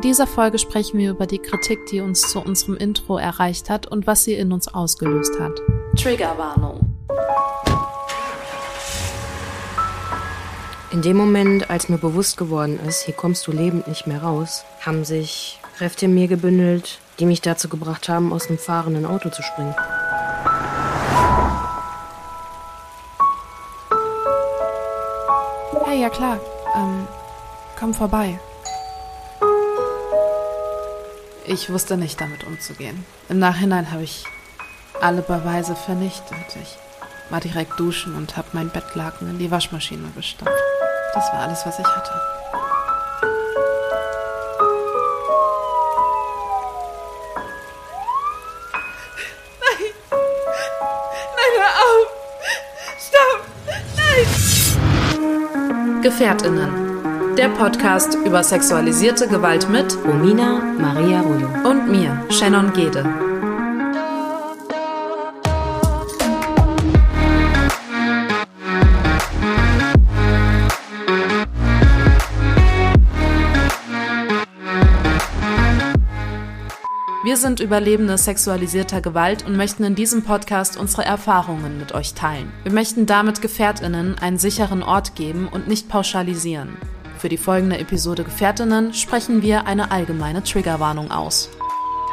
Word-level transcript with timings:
In 0.00 0.08
dieser 0.08 0.26
Folge 0.26 0.58
sprechen 0.58 0.98
wir 0.98 1.10
über 1.10 1.26
die 1.26 1.40
Kritik, 1.40 1.84
die 1.84 2.00
uns 2.00 2.22
zu 2.22 2.40
unserem 2.40 2.74
Intro 2.74 3.18
erreicht 3.18 3.68
hat 3.68 3.86
und 3.86 4.06
was 4.06 4.24
sie 4.24 4.32
in 4.32 4.50
uns 4.50 4.66
ausgelöst 4.66 5.38
hat. 5.38 5.60
Triggerwarnung. 5.94 6.80
In 10.90 11.02
dem 11.02 11.18
Moment, 11.18 11.68
als 11.68 11.90
mir 11.90 11.98
bewusst 11.98 12.38
geworden 12.38 12.80
ist, 12.88 13.02
hier 13.02 13.12
kommst 13.12 13.46
du 13.46 13.52
lebend 13.52 13.88
nicht 13.88 14.06
mehr 14.06 14.22
raus, 14.22 14.64
haben 14.80 15.04
sich 15.04 15.60
Kräfte 15.76 16.06
in 16.06 16.14
mir 16.14 16.28
gebündelt, 16.28 16.98
die 17.18 17.26
mich 17.26 17.42
dazu 17.42 17.68
gebracht 17.68 18.08
haben, 18.08 18.32
aus 18.32 18.48
einem 18.48 18.56
fahrenden 18.56 19.04
Auto 19.04 19.28
zu 19.28 19.42
springen. 19.42 19.74
Hey, 25.84 26.00
ja 26.00 26.08
klar. 26.08 26.40
Ähm, 26.74 27.06
komm 27.78 27.92
vorbei. 27.92 28.40
Ich 31.52 31.68
wusste 31.68 31.96
nicht, 31.96 32.20
damit 32.20 32.44
umzugehen. 32.44 33.04
Im 33.28 33.40
Nachhinein 33.40 33.90
habe 33.90 34.04
ich 34.04 34.22
alle 35.00 35.20
Beweise 35.20 35.74
vernichtet. 35.74 36.38
Ich 36.62 36.78
war 37.28 37.40
direkt 37.40 37.80
duschen 37.80 38.14
und 38.14 38.36
habe 38.36 38.46
mein 38.52 38.70
Bettlaken 38.70 39.28
in 39.28 39.40
die 39.40 39.50
Waschmaschine 39.50 40.12
gestopft. 40.14 40.54
Das 41.12 41.24
war 41.32 41.40
alles, 41.40 41.66
was 41.66 41.76
ich 41.80 41.84
hatte. 41.84 42.12
Nein! 49.60 49.90
Nein, 51.36 51.52
hör 51.58 51.72
auf! 51.82 52.06
Stopp! 53.08 53.42
Nein! 55.16 56.02
Gefährtinnen. 56.02 56.89
Der 57.40 57.48
Podcast 57.48 58.18
über 58.26 58.44
sexualisierte 58.44 59.26
Gewalt 59.26 59.70
mit 59.70 59.96
Romina 60.04 60.60
Maria 60.78 61.22
Rollo. 61.22 61.48
und 61.70 61.90
mir, 61.90 62.22
Shannon 62.28 62.70
Gede. 62.74 63.02
Wir 77.24 77.38
sind 77.38 77.60
Überlebende 77.60 78.18
sexualisierter 78.18 79.00
Gewalt 79.00 79.46
und 79.46 79.56
möchten 79.56 79.84
in 79.84 79.94
diesem 79.94 80.24
Podcast 80.24 80.76
unsere 80.76 81.06
Erfahrungen 81.06 81.78
mit 81.78 81.92
euch 81.92 82.12
teilen. 82.12 82.52
Wir 82.64 82.72
möchten 82.72 83.06
damit 83.06 83.40
Gefährtinnen 83.40 84.18
einen 84.18 84.36
sicheren 84.36 84.82
Ort 84.82 85.14
geben 85.14 85.48
und 85.50 85.68
nicht 85.68 85.88
pauschalisieren. 85.88 86.76
Für 87.20 87.28
die 87.28 87.36
folgende 87.36 87.76
Episode 87.76 88.24
Gefährtinnen 88.24 88.94
sprechen 88.94 89.42
wir 89.42 89.66
eine 89.66 89.90
allgemeine 89.90 90.42
Triggerwarnung 90.42 91.10
aus. 91.10 91.50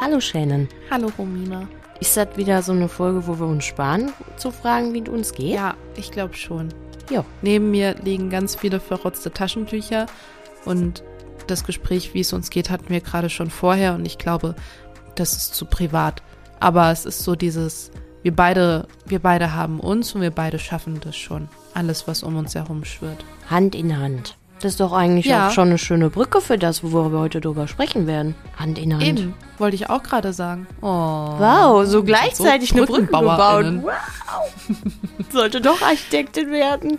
Hallo 0.02 0.20
Shannon. 0.20 0.68
Hallo 0.90 1.10
Romina. 1.16 1.66
Ist 1.98 2.14
das 2.18 2.36
wieder 2.36 2.60
so 2.60 2.72
eine 2.72 2.90
Folge, 2.90 3.26
wo 3.26 3.38
wir 3.40 3.46
uns 3.46 3.64
sparen, 3.64 4.12
zu 4.36 4.50
fragen, 4.50 4.92
wie 4.92 5.00
es 5.00 5.08
uns 5.08 5.32
geht? 5.32 5.54
Ja, 5.54 5.76
ich 5.96 6.10
glaube 6.10 6.34
schon. 6.34 6.68
Jo. 7.10 7.24
Neben 7.40 7.70
mir 7.70 7.94
liegen 8.04 8.28
ganz 8.28 8.54
viele 8.54 8.80
verrotzte 8.80 9.32
Taschentücher 9.32 10.04
und 10.66 11.02
das 11.46 11.64
Gespräch, 11.64 12.12
wie 12.12 12.20
es 12.20 12.34
uns 12.34 12.50
geht, 12.50 12.68
hatten 12.68 12.90
wir 12.90 13.00
gerade 13.00 13.30
schon 13.30 13.48
vorher 13.48 13.94
und 13.94 14.04
ich 14.04 14.18
glaube, 14.18 14.56
das 15.14 15.32
ist 15.32 15.54
zu 15.54 15.64
privat. 15.64 16.22
Aber 16.60 16.90
es 16.90 17.06
ist 17.06 17.20
so 17.20 17.34
dieses, 17.34 17.92
wir 18.22 18.36
beide, 18.36 18.86
wir 19.06 19.20
beide 19.20 19.54
haben 19.54 19.80
uns 19.80 20.14
und 20.14 20.20
wir 20.20 20.32
beide 20.32 20.58
schaffen 20.58 21.00
das 21.00 21.16
schon. 21.16 21.48
Alles, 21.72 22.06
was 22.06 22.22
um 22.22 22.36
uns 22.36 22.54
herum 22.54 22.84
schwirrt. 22.84 23.24
Hand 23.48 23.74
in 23.74 23.98
Hand. 23.98 24.36
Das 24.60 24.72
ist 24.72 24.80
doch 24.80 24.92
eigentlich 24.92 25.26
Ja. 25.26 25.48
auch 25.48 25.52
schon 25.52 25.68
eine 25.68 25.78
schöne 25.78 26.10
Brücke 26.10 26.40
für 26.40 26.58
das, 26.58 26.82
worüber 26.82 27.12
wir 27.12 27.18
heute 27.20 27.40
drüber 27.40 27.68
sprechen 27.68 28.06
werden. 28.08 28.34
Hand 28.56 28.78
in 28.78 28.92
Hand. 28.92 29.02
Eben, 29.04 29.34
wollte 29.58 29.76
ich 29.76 29.88
auch 29.88 30.02
gerade 30.02 30.32
sagen. 30.32 30.66
Oh. 30.80 30.86
Wow, 30.86 31.86
so 31.86 32.02
gleichzeitig 32.02 32.72
eine 32.72 32.84
Brücke 32.84 33.06
gebaut. 33.06 33.22
BrückenbauerInnen. 33.24 33.82
Wow. 33.84 33.92
Sollte 35.32 35.60
doch 35.60 35.80
Architektin 35.82 36.50
werden. 36.50 36.98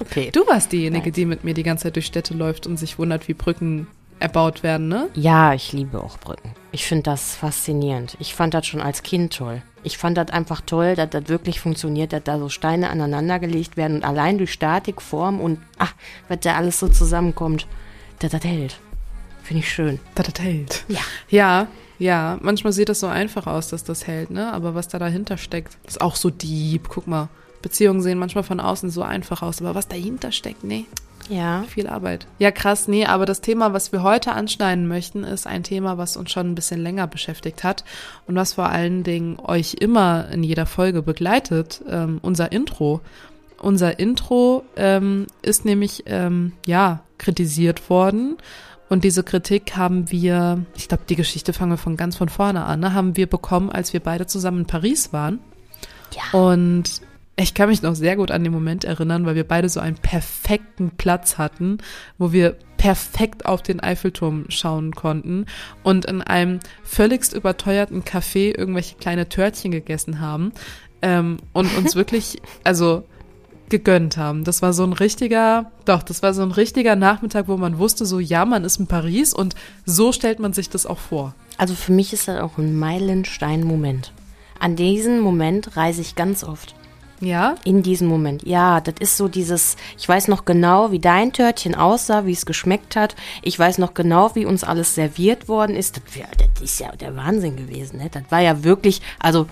Okay. 0.00 0.30
Du 0.32 0.46
warst 0.46 0.72
diejenige, 0.72 1.10
die 1.12 1.24
mit 1.24 1.44
mir 1.44 1.54
die 1.54 1.62
ganze 1.64 1.84
Zeit 1.84 1.96
durch 1.96 2.06
Städte 2.06 2.34
läuft 2.34 2.66
und 2.66 2.76
sich 2.78 2.98
wundert, 2.98 3.28
wie 3.28 3.34
Brücken 3.34 3.86
erbaut 4.20 4.62
werden, 4.62 4.88
ne? 4.88 5.08
Ja, 5.14 5.54
ich 5.54 5.72
liebe 5.72 6.02
auch 6.02 6.18
Brücken. 6.18 6.54
Ich 6.72 6.86
finde 6.86 7.04
das 7.04 7.34
faszinierend. 7.34 8.16
Ich 8.20 8.34
fand 8.34 8.54
das 8.54 8.66
schon 8.66 8.80
als 8.80 9.02
Kind 9.02 9.34
toll. 9.34 9.62
Ich 9.82 9.96
fand 9.96 10.18
das 10.18 10.30
einfach 10.30 10.60
toll, 10.60 10.96
dass 10.96 11.10
das 11.10 11.28
wirklich 11.28 11.60
funktioniert, 11.60 12.12
dass 12.12 12.24
da 12.24 12.38
so 12.38 12.48
Steine 12.48 12.90
aneinander 12.90 13.38
gelegt 13.38 13.76
werden 13.76 13.98
und 13.98 14.04
allein 14.04 14.38
durch 14.38 14.52
Statik, 14.52 15.00
Form 15.00 15.40
und 15.40 15.60
ach, 15.78 15.94
was 16.28 16.40
da 16.40 16.56
alles 16.56 16.78
so 16.78 16.88
zusammenkommt, 16.88 17.66
dass 18.18 18.32
das 18.32 18.44
hält. 18.44 18.78
Finde 19.42 19.62
ich 19.62 19.72
schön. 19.72 19.98
Das 20.14 20.26
das 20.30 20.44
hält. 20.44 20.84
Ja. 20.88 21.00
Ja, 21.30 21.66
ja. 21.98 22.38
Manchmal 22.42 22.72
sieht 22.72 22.88
das 22.90 23.00
so 23.00 23.06
einfach 23.06 23.46
aus, 23.46 23.68
dass 23.68 23.84
das 23.84 24.06
hält, 24.06 24.30
ne? 24.30 24.52
Aber 24.52 24.74
was 24.74 24.88
da 24.88 24.98
dahinter 24.98 25.38
steckt, 25.38 25.78
ist 25.86 26.00
auch 26.00 26.16
so 26.16 26.28
deep. 26.28 26.88
Guck 26.88 27.06
mal. 27.06 27.28
Beziehungen 27.62 28.00
sehen 28.02 28.18
manchmal 28.18 28.44
von 28.44 28.60
außen 28.60 28.90
so 28.90 29.02
einfach 29.02 29.42
aus, 29.42 29.60
aber 29.60 29.74
was 29.74 29.88
dahinter 29.88 30.32
steckt, 30.32 30.64
nee, 30.64 30.86
Ja. 31.28 31.64
viel 31.68 31.86
Arbeit. 31.88 32.26
Ja, 32.38 32.50
krass, 32.50 32.88
nee, 32.88 33.04
aber 33.04 33.26
das 33.26 33.40
Thema, 33.40 33.72
was 33.72 33.92
wir 33.92 34.02
heute 34.02 34.32
anschneiden 34.32 34.86
möchten, 34.88 35.24
ist 35.24 35.46
ein 35.46 35.62
Thema, 35.62 35.98
was 35.98 36.16
uns 36.16 36.30
schon 36.30 36.50
ein 36.50 36.54
bisschen 36.54 36.80
länger 36.82 37.06
beschäftigt 37.06 37.64
hat 37.64 37.84
und 38.26 38.36
was 38.36 38.54
vor 38.54 38.68
allen 38.68 39.02
Dingen 39.02 39.38
euch 39.40 39.74
immer 39.80 40.28
in 40.32 40.42
jeder 40.42 40.66
Folge 40.66 41.02
begleitet, 41.02 41.82
ähm, 41.88 42.18
unser 42.22 42.52
Intro. 42.52 43.00
Unser 43.60 43.98
Intro 43.98 44.62
ähm, 44.76 45.26
ist 45.42 45.64
nämlich, 45.64 46.04
ähm, 46.06 46.52
ja, 46.64 47.00
kritisiert 47.18 47.90
worden. 47.90 48.36
Und 48.88 49.04
diese 49.04 49.22
Kritik 49.24 49.76
haben 49.76 50.10
wir, 50.10 50.64
ich 50.76 50.88
glaube, 50.88 51.02
die 51.08 51.16
Geschichte 51.16 51.52
fangen 51.52 51.72
wir 51.72 51.76
von 51.76 51.96
ganz 51.98 52.16
von 52.16 52.28
vorne 52.30 52.64
an, 52.64 52.80
ne, 52.80 52.94
haben 52.94 53.16
wir 53.16 53.26
bekommen, 53.26 53.68
als 53.70 53.92
wir 53.92 54.00
beide 54.00 54.26
zusammen 54.26 54.60
in 54.60 54.66
Paris 54.66 55.12
waren. 55.12 55.40
Ja. 56.14 56.38
Und 56.38 57.02
ich 57.40 57.54
kann 57.54 57.68
mich 57.68 57.82
noch 57.82 57.94
sehr 57.94 58.16
gut 58.16 58.32
an 58.32 58.42
den 58.42 58.52
Moment 58.52 58.84
erinnern, 58.84 59.24
weil 59.24 59.36
wir 59.36 59.46
beide 59.46 59.68
so 59.68 59.78
einen 59.78 59.96
perfekten 59.96 60.90
Platz 60.90 61.38
hatten, 61.38 61.78
wo 62.18 62.32
wir 62.32 62.56
perfekt 62.76 63.46
auf 63.46 63.62
den 63.62 63.80
Eiffelturm 63.80 64.46
schauen 64.48 64.92
konnten 64.92 65.46
und 65.84 66.04
in 66.06 66.20
einem 66.20 66.58
völligst 66.82 67.34
überteuerten 67.34 68.02
Café 68.02 68.56
irgendwelche 68.58 68.96
kleine 68.96 69.28
Törtchen 69.28 69.70
gegessen 69.70 70.20
haben 70.20 70.52
ähm, 71.00 71.36
und 71.52 71.76
uns 71.76 71.94
wirklich, 71.94 72.42
also 72.64 73.04
gegönnt 73.68 74.16
haben. 74.16 74.42
Das 74.42 74.62
war 74.62 74.72
so 74.72 74.82
ein 74.82 74.92
richtiger, 74.92 75.70
doch, 75.84 76.02
das 76.02 76.22
war 76.22 76.34
so 76.34 76.42
ein 76.42 76.52
richtiger 76.52 76.96
Nachmittag, 76.96 77.46
wo 77.46 77.56
man 77.56 77.78
wusste, 77.78 78.04
so 78.04 78.18
ja, 78.18 78.46
man 78.46 78.64
ist 78.64 78.80
in 78.80 78.88
Paris 78.88 79.32
und 79.32 79.54
so 79.84 80.10
stellt 80.10 80.40
man 80.40 80.52
sich 80.52 80.70
das 80.70 80.86
auch 80.86 80.98
vor. 80.98 81.34
Also 81.56 81.74
für 81.74 81.92
mich 81.92 82.12
ist 82.12 82.26
das 82.26 82.40
auch 82.40 82.58
ein 82.58 82.76
Meilenstein-Moment. 82.78 84.12
An 84.58 84.74
diesen 84.74 85.20
Moment 85.20 85.76
reise 85.76 86.00
ich 86.00 86.16
ganz 86.16 86.42
oft. 86.42 86.74
Ja? 87.20 87.56
In 87.64 87.82
diesem 87.82 88.08
Moment. 88.08 88.46
Ja, 88.46 88.80
das 88.80 88.94
ist 89.00 89.16
so 89.16 89.28
dieses, 89.28 89.76
ich 89.96 90.08
weiß 90.08 90.28
noch 90.28 90.44
genau, 90.44 90.90
wie 90.92 90.98
dein 90.98 91.32
Törtchen 91.32 91.74
aussah, 91.74 92.26
wie 92.26 92.32
es 92.32 92.46
geschmeckt 92.46 92.96
hat. 92.96 93.16
Ich 93.42 93.58
weiß 93.58 93.78
noch 93.78 93.94
genau, 93.94 94.34
wie 94.34 94.46
uns 94.46 94.64
alles 94.64 94.94
serviert 94.94 95.48
worden 95.48 95.74
ist. 95.76 95.96
Das, 95.96 96.14
wär, 96.14 96.28
das 96.38 96.62
ist 96.62 96.78
ja 96.80 96.94
der 96.96 97.16
Wahnsinn 97.16 97.56
gewesen. 97.56 97.98
Ne? 97.98 98.08
Das 98.10 98.22
war 98.30 98.40
ja 98.40 98.62
wirklich, 98.64 99.00
also 99.18 99.46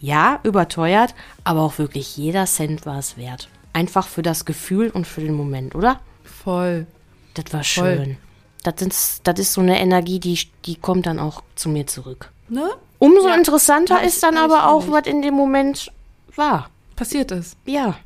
ja, 0.00 0.40
überteuert, 0.42 1.14
aber 1.44 1.62
auch 1.62 1.78
wirklich 1.78 2.16
jeder 2.16 2.46
Cent 2.46 2.84
war 2.84 2.98
es 2.98 3.16
wert. 3.16 3.48
Einfach 3.72 4.06
für 4.06 4.22
das 4.22 4.44
Gefühl 4.44 4.90
und 4.90 5.06
für 5.06 5.20
den 5.20 5.34
Moment, 5.34 5.74
oder? 5.74 6.00
Voll. 6.24 6.86
Das 7.34 7.46
war 7.52 7.64
Voll. 7.64 7.96
schön. 7.96 8.16
Das 8.62 8.80
ist, 8.80 9.20
das 9.24 9.38
ist 9.38 9.52
so 9.52 9.60
eine 9.60 9.78
Energie, 9.80 10.18
die, 10.20 10.38
die 10.64 10.76
kommt 10.76 11.06
dann 11.06 11.18
auch 11.18 11.42
zu 11.54 11.68
mir 11.68 11.86
zurück. 11.86 12.30
Ne? 12.48 12.68
Umso 12.98 13.28
Ja. 13.28 13.34
interessanter 13.34 14.00
Ja, 14.00 14.06
ist 14.06 14.22
dann 14.22 14.36
aber 14.36 14.68
auch, 14.70 14.90
was 14.90 15.06
in 15.06 15.22
dem 15.22 15.34
Moment 15.34 15.90
war. 16.36 16.70
Passiert 16.96 17.30
ist. 17.32 17.56
Ja. 17.66 17.96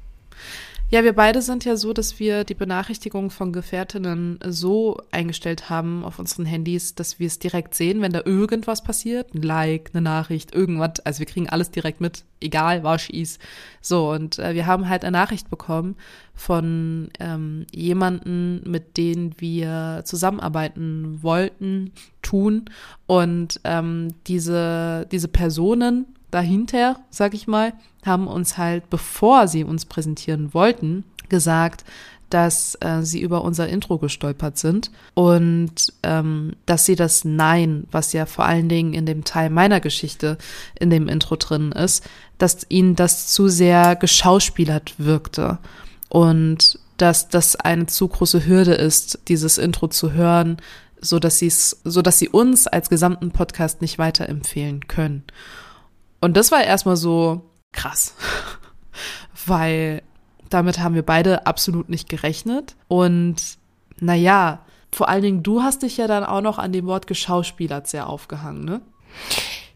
Ja, 0.91 1.05
wir 1.05 1.13
beide 1.13 1.43
sind 1.43 1.67
ja 1.67 1.77
so, 1.77 1.93
dass 1.93 2.19
wir 2.19 2.45
die 2.45 2.55
Benachrichtigungen 2.55 3.29
von 3.29 3.53
Gefährtinnen 3.53 4.39
so 4.47 5.03
eingestellt 5.11 5.69
haben 5.69 6.03
auf 6.03 6.19
unseren 6.19 6.47
Handys, 6.47 6.95
dass 6.95 7.19
wir 7.19 7.27
es 7.27 7.39
direkt 7.39 7.75
sehen, 7.75 8.01
wenn 8.01 8.13
da 8.15 8.23
irgendwas 8.25 8.83
passiert. 8.83 9.35
Ein 9.35 9.43
Like, 9.43 9.91
eine 9.93 10.01
Nachricht, 10.01 10.55
irgendwas. 10.55 11.01
Also 11.05 11.19
wir 11.19 11.27
kriegen 11.27 11.47
alles 11.47 11.71
direkt 11.71 12.01
mit, 12.01 12.25
egal, 12.41 12.85
war 12.85 12.99
schieß. 12.99 13.39
So, 13.83 14.11
und 14.13 14.39
äh, 14.39 14.55
wir 14.55 14.65
haben 14.65 14.89
halt 14.89 15.05
eine 15.05 15.19
Nachricht 15.19 15.51
bekommen 15.51 15.95
von 16.35 17.11
ähm, 17.21 17.67
jemanden, 17.71 18.63
mit 18.65 18.97
denen 18.97 19.35
wir 19.37 20.01
zusammenarbeiten 20.07 21.23
wollten, 21.23 21.93
tun. 22.23 22.65
Und 23.07 23.61
ähm, 23.65 24.15
diese, 24.27 25.07
diese 25.13 25.29
Personen 25.29 26.07
dahinter, 26.31 27.01
sag 27.11 27.35
ich 27.35 27.47
mal, 27.47 27.73
haben 28.05 28.27
uns 28.27 28.59
halt, 28.59 28.91
bevor 28.91 29.49
sie 29.49 29.65
uns 29.65 29.85
präsentieren 29.85 30.55
wollten, 30.55 31.05
gesagt, 31.29 31.85
dass 32.31 32.77
äh, 32.81 33.03
sie 33.03 33.21
über 33.21 33.43
unser 33.43 33.69
Intro 33.69 33.99
gestolpert 33.99 34.59
sind 34.59 34.91
und 35.15 35.93
ähm, 36.03 36.53
dass 36.67 36.85
sie 36.85 36.95
das 36.95 37.25
Nein, 37.25 37.87
was 37.91 38.13
ja 38.13 38.27
vor 38.27 38.45
allen 38.45 38.69
Dingen 38.69 38.93
in 38.93 39.07
dem 39.07 39.25
Teil 39.25 39.51
meiner 39.51 39.81
Geschichte 39.81 40.37
in 40.79 40.91
dem 40.91 41.09
Intro 41.09 41.37
drin 41.37 41.73
ist, 41.73 42.05
dass 42.37 42.67
ihnen 42.69 42.97
das 42.97 43.29
zu 43.29 43.49
sehr 43.49 43.97
geschauspielert 43.97 44.95
wirkte 44.99 45.59
und 46.09 46.79
dass 46.99 47.29
das 47.29 47.57
eine 47.57 47.87
zu 47.87 48.09
große 48.09 48.47
Hürde 48.47 48.75
ist, 48.75 49.21
dieses 49.29 49.57
Intro 49.57 49.89
zu 49.89 50.13
hören, 50.13 50.59
so 51.01 51.19
dass 51.19 51.39
sie 51.39 51.47
es, 51.47 51.81
so 51.85 52.03
dass 52.03 52.19
sie 52.19 52.29
uns 52.29 52.67
als 52.67 52.91
gesamten 52.91 53.31
Podcast 53.31 53.81
nicht 53.81 53.99
weiterempfehlen 53.99 54.89
können. 54.89 55.23
Und 56.21 56.37
das 56.37 56.51
war 56.51 56.63
erstmal 56.63 56.97
so 56.97 57.43
krass, 57.73 58.15
weil 59.47 60.03
damit 60.51 60.79
haben 60.79 60.95
wir 60.95 61.05
beide 61.05 61.47
absolut 61.47 61.89
nicht 61.89 62.09
gerechnet. 62.09 62.77
Und 62.89 63.37
naja, 64.01 64.61
vor 64.91 65.09
allen 65.09 65.23
Dingen, 65.23 65.43
du 65.43 65.63
hast 65.63 65.83
dich 65.83 65.97
ja 65.97 66.07
dann 66.07 66.25
auch 66.25 66.41
noch 66.41 66.59
an 66.59 66.73
dem 66.73 66.87
Wort 66.87 67.07
geschauspielert 67.07 67.87
sehr 67.87 68.09
aufgehangen, 68.09 68.65
ne? 68.65 68.81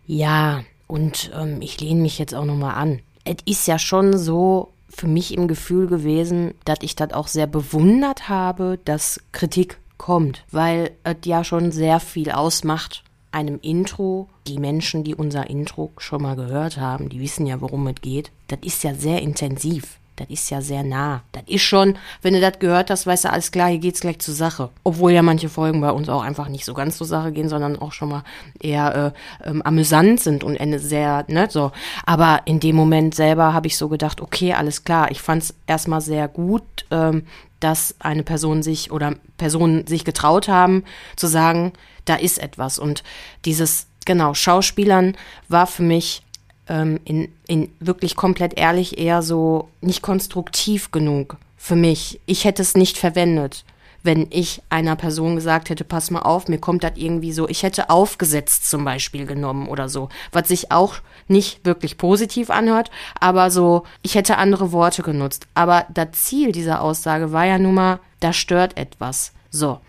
Ja, 0.06 0.64
und 0.86 1.30
ähm, 1.34 1.60
ich 1.60 1.80
lehne 1.80 2.00
mich 2.00 2.18
jetzt 2.18 2.34
auch 2.34 2.44
nochmal 2.44 2.74
an. 2.74 3.00
Es 3.24 3.36
ist 3.44 3.66
ja 3.66 3.78
schon 3.78 4.18
so 4.18 4.72
für 4.88 5.06
mich 5.06 5.34
im 5.34 5.48
Gefühl 5.48 5.86
gewesen, 5.86 6.54
dass 6.64 6.78
ich 6.82 6.96
das 6.96 7.12
auch 7.12 7.28
sehr 7.28 7.46
bewundert 7.46 8.28
habe, 8.28 8.78
dass 8.84 9.20
Kritik 9.32 9.78
kommt, 9.96 10.44
weil 10.50 10.90
es 11.04 11.16
ja 11.24 11.44
schon 11.44 11.72
sehr 11.72 12.00
viel 12.00 12.30
ausmacht. 12.30 13.04
Einem 13.32 13.58
Intro, 13.62 14.28
die 14.46 14.58
Menschen, 14.58 15.04
die 15.04 15.14
unser 15.14 15.48
Intro 15.50 15.90
schon 15.98 16.22
mal 16.22 16.36
gehört 16.36 16.76
haben, 16.76 17.08
die 17.08 17.20
wissen 17.20 17.46
ja, 17.46 17.60
worum 17.60 17.86
es 17.88 18.00
geht. 18.00 18.30
Das 18.48 18.60
ist 18.62 18.84
ja 18.84 18.94
sehr 18.94 19.22
intensiv. 19.22 19.98
Das 20.16 20.28
ist 20.28 20.50
ja 20.50 20.60
sehr 20.60 20.82
nah. 20.82 21.22
Das 21.32 21.42
ist 21.46 21.62
schon, 21.62 21.96
wenn 22.20 22.34
du 22.34 22.40
das 22.40 22.58
gehört 22.58 22.90
hast, 22.90 23.06
weißt 23.06 23.24
du, 23.24 23.32
alles 23.32 23.50
klar, 23.50 23.68
hier 23.68 23.78
geht's 23.78 24.00
gleich 24.00 24.18
zur 24.18 24.34
Sache. 24.34 24.68
Obwohl 24.84 25.12
ja 25.12 25.22
manche 25.22 25.48
Folgen 25.48 25.80
bei 25.80 25.90
uns 25.90 26.08
auch 26.08 26.22
einfach 26.22 26.48
nicht 26.48 26.66
so 26.66 26.74
ganz 26.74 26.98
zur 26.98 27.06
Sache 27.06 27.32
gehen, 27.32 27.48
sondern 27.48 27.78
auch 27.78 27.92
schon 27.92 28.10
mal 28.10 28.24
eher 28.60 29.14
äh, 29.42 29.48
ähm, 29.48 29.62
amüsant 29.62 30.20
sind 30.20 30.44
und 30.44 30.56
Ende 30.56 30.78
sehr, 30.78 31.24
ne, 31.28 31.48
so. 31.50 31.72
Aber 32.04 32.42
in 32.44 32.60
dem 32.60 32.76
Moment 32.76 33.14
selber 33.14 33.54
habe 33.54 33.66
ich 33.66 33.78
so 33.78 33.88
gedacht, 33.88 34.20
okay, 34.20 34.52
alles 34.52 34.84
klar. 34.84 35.10
Ich 35.10 35.22
fand 35.22 35.44
es 35.44 35.54
erstmal 35.66 36.02
sehr 36.02 36.28
gut, 36.28 36.62
ähm, 36.90 37.24
dass 37.62 37.94
eine 37.98 38.22
Person 38.22 38.62
sich 38.62 38.90
oder 38.90 39.14
Personen 39.36 39.86
sich 39.86 40.04
getraut 40.04 40.48
haben, 40.48 40.84
zu 41.16 41.26
sagen, 41.26 41.72
da 42.04 42.16
ist 42.16 42.38
etwas. 42.38 42.78
Und 42.78 43.02
dieses, 43.44 43.86
genau, 44.04 44.34
Schauspielern 44.34 45.16
war 45.48 45.66
für 45.66 45.82
mich 45.82 46.22
ähm, 46.68 47.00
in, 47.04 47.28
in 47.46 47.70
wirklich 47.80 48.16
komplett 48.16 48.58
ehrlich 48.58 48.98
eher 48.98 49.22
so 49.22 49.68
nicht 49.80 50.02
konstruktiv 50.02 50.90
genug 50.90 51.36
für 51.56 51.76
mich. 51.76 52.20
Ich 52.26 52.44
hätte 52.44 52.62
es 52.62 52.74
nicht 52.74 52.98
verwendet, 52.98 53.64
wenn 54.02 54.26
ich 54.30 54.62
einer 54.68 54.96
Person 54.96 55.36
gesagt 55.36 55.70
hätte, 55.70 55.84
pass 55.84 56.10
mal 56.10 56.20
auf, 56.20 56.48
mir 56.48 56.58
kommt 56.58 56.84
das 56.84 56.92
irgendwie 56.96 57.32
so, 57.32 57.48
ich 57.48 57.62
hätte 57.62 57.90
aufgesetzt 57.90 58.68
zum 58.68 58.84
Beispiel 58.84 59.26
genommen 59.26 59.68
oder 59.68 59.88
so, 59.88 60.08
was 60.32 60.48
sich 60.48 60.72
auch 60.72 60.96
nicht 61.28 61.64
wirklich 61.64 61.98
positiv 61.98 62.50
anhört, 62.50 62.90
aber 63.20 63.50
so, 63.50 63.84
ich 64.02 64.14
hätte 64.14 64.38
andere 64.38 64.72
Worte 64.72 65.02
genutzt. 65.02 65.46
Aber 65.54 65.86
das 65.92 66.12
Ziel 66.12 66.52
dieser 66.52 66.82
Aussage 66.82 67.32
war 67.32 67.46
ja 67.46 67.58
nun 67.58 67.74
mal, 67.74 68.00
da 68.20 68.32
stört 68.32 68.76
etwas. 68.76 69.32
So. 69.50 69.80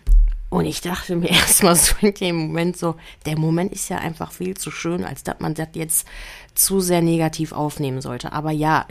Und 0.50 0.66
ich 0.66 0.82
dachte 0.82 1.16
mir 1.16 1.30
erstmal 1.32 1.76
so 1.76 1.96
in 2.02 2.14
dem 2.14 2.36
Moment 2.36 2.78
so, 2.78 2.96
der 3.26 3.38
Moment 3.40 3.74
ist 3.74 3.90
ja 3.90 3.98
einfach 3.98 4.32
viel 4.32 4.56
zu 4.56 4.70
schön, 4.70 5.04
als 5.04 5.24
dass 5.24 5.40
man 5.40 5.56
das 5.56 5.70
jetzt 5.74 6.08
zu 6.56 6.80
sehr 6.80 7.02
negativ 7.02 7.52
aufnehmen 7.52 8.02
sollte. 8.02 8.34
Aber 8.34 8.52
ja, 8.52 8.86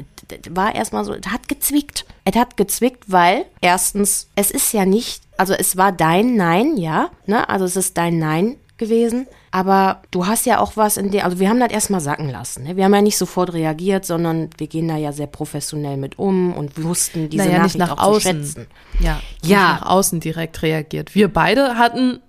war 0.50 0.74
erstmal 0.74 1.04
so, 1.04 1.14
es 1.14 1.26
hat 1.28 1.48
gezwickt. 1.48 2.04
Es 2.24 2.36
hat 2.36 2.56
gezwickt, 2.56 3.04
weil 3.06 3.44
erstens, 3.60 4.28
es 4.36 4.50
ist 4.50 4.72
ja 4.72 4.84
nicht, 4.84 5.22
also 5.36 5.54
es 5.54 5.76
war 5.76 5.92
dein 5.92 6.36
Nein, 6.36 6.76
ja, 6.76 7.10
ne? 7.26 7.48
Also 7.48 7.64
es 7.64 7.76
ist 7.76 7.96
dein 7.96 8.18
Nein 8.18 8.56
gewesen. 8.78 9.26
Aber 9.50 10.02
du 10.10 10.26
hast 10.26 10.46
ja 10.46 10.58
auch 10.58 10.76
was 10.76 10.96
in 10.96 11.10
der, 11.10 11.24
also 11.24 11.38
wir 11.38 11.48
haben 11.48 11.60
das 11.60 11.70
erstmal 11.70 12.00
sacken 12.00 12.30
lassen. 12.30 12.64
Ne? 12.64 12.76
Wir 12.76 12.84
haben 12.84 12.94
ja 12.94 13.02
nicht 13.02 13.18
sofort 13.18 13.52
reagiert, 13.52 14.04
sondern 14.04 14.48
wir 14.56 14.66
gehen 14.66 14.88
da 14.88 14.96
ja 14.96 15.12
sehr 15.12 15.26
professionell 15.26 15.96
mit 15.96 16.18
um 16.18 16.54
und 16.54 16.82
wussten 16.82 17.28
diese 17.28 17.44
naja, 17.44 17.58
Nachricht 17.58 17.76
nicht 17.76 17.86
nach 17.86 17.98
auch 17.98 18.14
außen. 18.14 18.42
zu 18.42 18.46
schätzen. 18.46 18.66
Ja, 18.98 19.20
ja. 19.44 19.74
nach 19.74 19.86
außen 19.86 20.20
direkt 20.20 20.62
reagiert. 20.62 21.14
Wir 21.14 21.32
beide 21.32 21.76
hatten, 21.76 22.20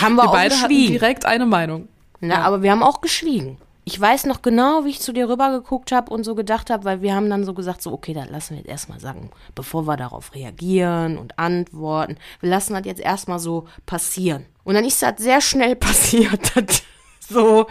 haben 0.00 0.16
wir, 0.16 0.24
wir 0.24 0.30
beide 0.30 0.60
hatten 0.60 0.68
direkt 0.68 1.24
eine 1.24 1.46
Meinung. 1.46 1.88
Na, 2.20 2.34
ja. 2.34 2.40
aber 2.42 2.62
wir 2.62 2.70
haben 2.70 2.82
auch 2.82 3.00
geschwiegen 3.00 3.58
ich 3.88 4.00
weiß 4.00 4.26
noch 4.26 4.42
genau, 4.42 4.84
wie 4.84 4.90
ich 4.90 5.00
zu 5.00 5.12
dir 5.12 5.28
rübergeguckt 5.28 5.92
habe 5.92 6.12
und 6.12 6.24
so 6.24 6.34
gedacht 6.34 6.70
habe, 6.70 6.84
weil 6.84 7.02
wir 7.02 7.14
haben 7.14 7.30
dann 7.30 7.44
so 7.44 7.54
gesagt, 7.54 7.80
so, 7.80 7.92
okay, 7.92 8.14
dann 8.14 8.28
lassen 8.28 8.50
wir 8.50 8.58
jetzt 8.58 8.68
erstmal 8.68 8.98
sagen, 8.98 9.30
bevor 9.54 9.86
wir 9.86 9.96
darauf 9.96 10.34
reagieren 10.34 11.16
und 11.16 11.38
antworten, 11.38 12.16
wir 12.40 12.50
lassen 12.50 12.74
das 12.74 12.84
jetzt 12.84 13.00
erstmal 13.00 13.38
so 13.38 13.68
passieren. 13.86 14.44
Und 14.64 14.74
dann 14.74 14.84
ist 14.84 15.00
das 15.02 15.14
sehr 15.18 15.40
schnell 15.40 15.76
passiert, 15.76 16.56
dass 16.56 16.82
so, 17.20 17.68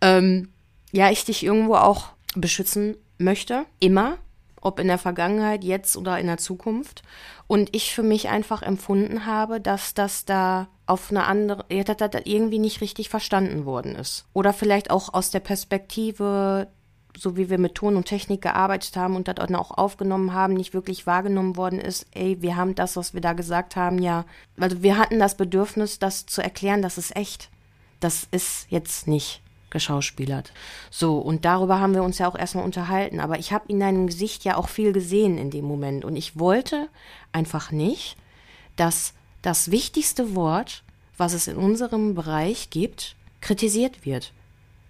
ähm, 0.00 0.48
ja, 0.90 1.12
ich 1.12 1.24
dich 1.24 1.44
irgendwo 1.44 1.76
auch 1.76 2.08
beschützen 2.34 2.96
möchte, 3.18 3.66
immer, 3.78 4.18
ob 4.66 4.80
in 4.80 4.88
der 4.88 4.98
Vergangenheit, 4.98 5.64
jetzt 5.64 5.96
oder 5.96 6.18
in 6.18 6.26
der 6.26 6.38
Zukunft. 6.38 7.02
Und 7.46 7.74
ich 7.74 7.94
für 7.94 8.02
mich 8.02 8.28
einfach 8.28 8.62
empfunden 8.62 9.24
habe, 9.24 9.60
dass 9.60 9.94
das 9.94 10.24
da 10.24 10.68
auf 10.86 11.10
eine 11.10 11.24
andere, 11.24 11.64
ja, 11.70 11.84
dass 11.84 11.96
das 12.10 12.22
irgendwie 12.24 12.58
nicht 12.58 12.80
richtig 12.80 13.08
verstanden 13.08 13.64
worden 13.64 13.94
ist. 13.94 14.26
Oder 14.32 14.52
vielleicht 14.52 14.90
auch 14.90 15.14
aus 15.14 15.30
der 15.30 15.40
Perspektive, 15.40 16.68
so 17.16 17.36
wie 17.36 17.48
wir 17.48 17.58
mit 17.58 17.76
Ton 17.76 17.96
und 17.96 18.06
Technik 18.06 18.42
gearbeitet 18.42 18.96
haben 18.96 19.16
und 19.16 19.28
das 19.28 19.38
auch 19.54 19.70
aufgenommen 19.70 20.34
haben, 20.34 20.54
nicht 20.54 20.74
wirklich 20.74 21.06
wahrgenommen 21.06 21.56
worden 21.56 21.80
ist, 21.80 22.06
ey, 22.12 22.42
wir 22.42 22.56
haben 22.56 22.74
das, 22.74 22.96
was 22.96 23.14
wir 23.14 23.20
da 23.20 23.32
gesagt 23.32 23.76
haben, 23.76 23.98
ja, 23.98 24.24
also 24.58 24.82
wir 24.82 24.98
hatten 24.98 25.20
das 25.20 25.36
Bedürfnis, 25.36 25.98
das 26.00 26.26
zu 26.26 26.42
erklären, 26.42 26.82
das 26.82 26.98
ist 26.98 27.16
echt. 27.16 27.50
Das 28.00 28.28
ist 28.30 28.66
jetzt 28.68 29.08
nicht 29.08 29.40
geschauspielert. 29.76 30.52
So, 30.90 31.18
und 31.18 31.44
darüber 31.44 31.78
haben 31.80 31.94
wir 31.94 32.02
uns 32.02 32.16
ja 32.16 32.26
auch 32.26 32.34
erstmal 32.34 32.64
unterhalten. 32.64 33.20
Aber 33.20 33.38
ich 33.38 33.52
habe 33.52 33.66
in 33.68 33.78
deinem 33.78 34.06
Gesicht 34.06 34.44
ja 34.44 34.56
auch 34.56 34.68
viel 34.68 34.92
gesehen 34.92 35.36
in 35.36 35.50
dem 35.50 35.66
Moment. 35.66 36.04
Und 36.04 36.16
ich 36.16 36.38
wollte 36.38 36.88
einfach 37.32 37.70
nicht, 37.70 38.16
dass 38.76 39.12
das 39.42 39.70
wichtigste 39.70 40.34
Wort, 40.34 40.82
was 41.18 41.34
es 41.34 41.46
in 41.46 41.56
unserem 41.56 42.14
Bereich 42.14 42.70
gibt, 42.70 43.16
kritisiert 43.42 44.06
wird. 44.06 44.32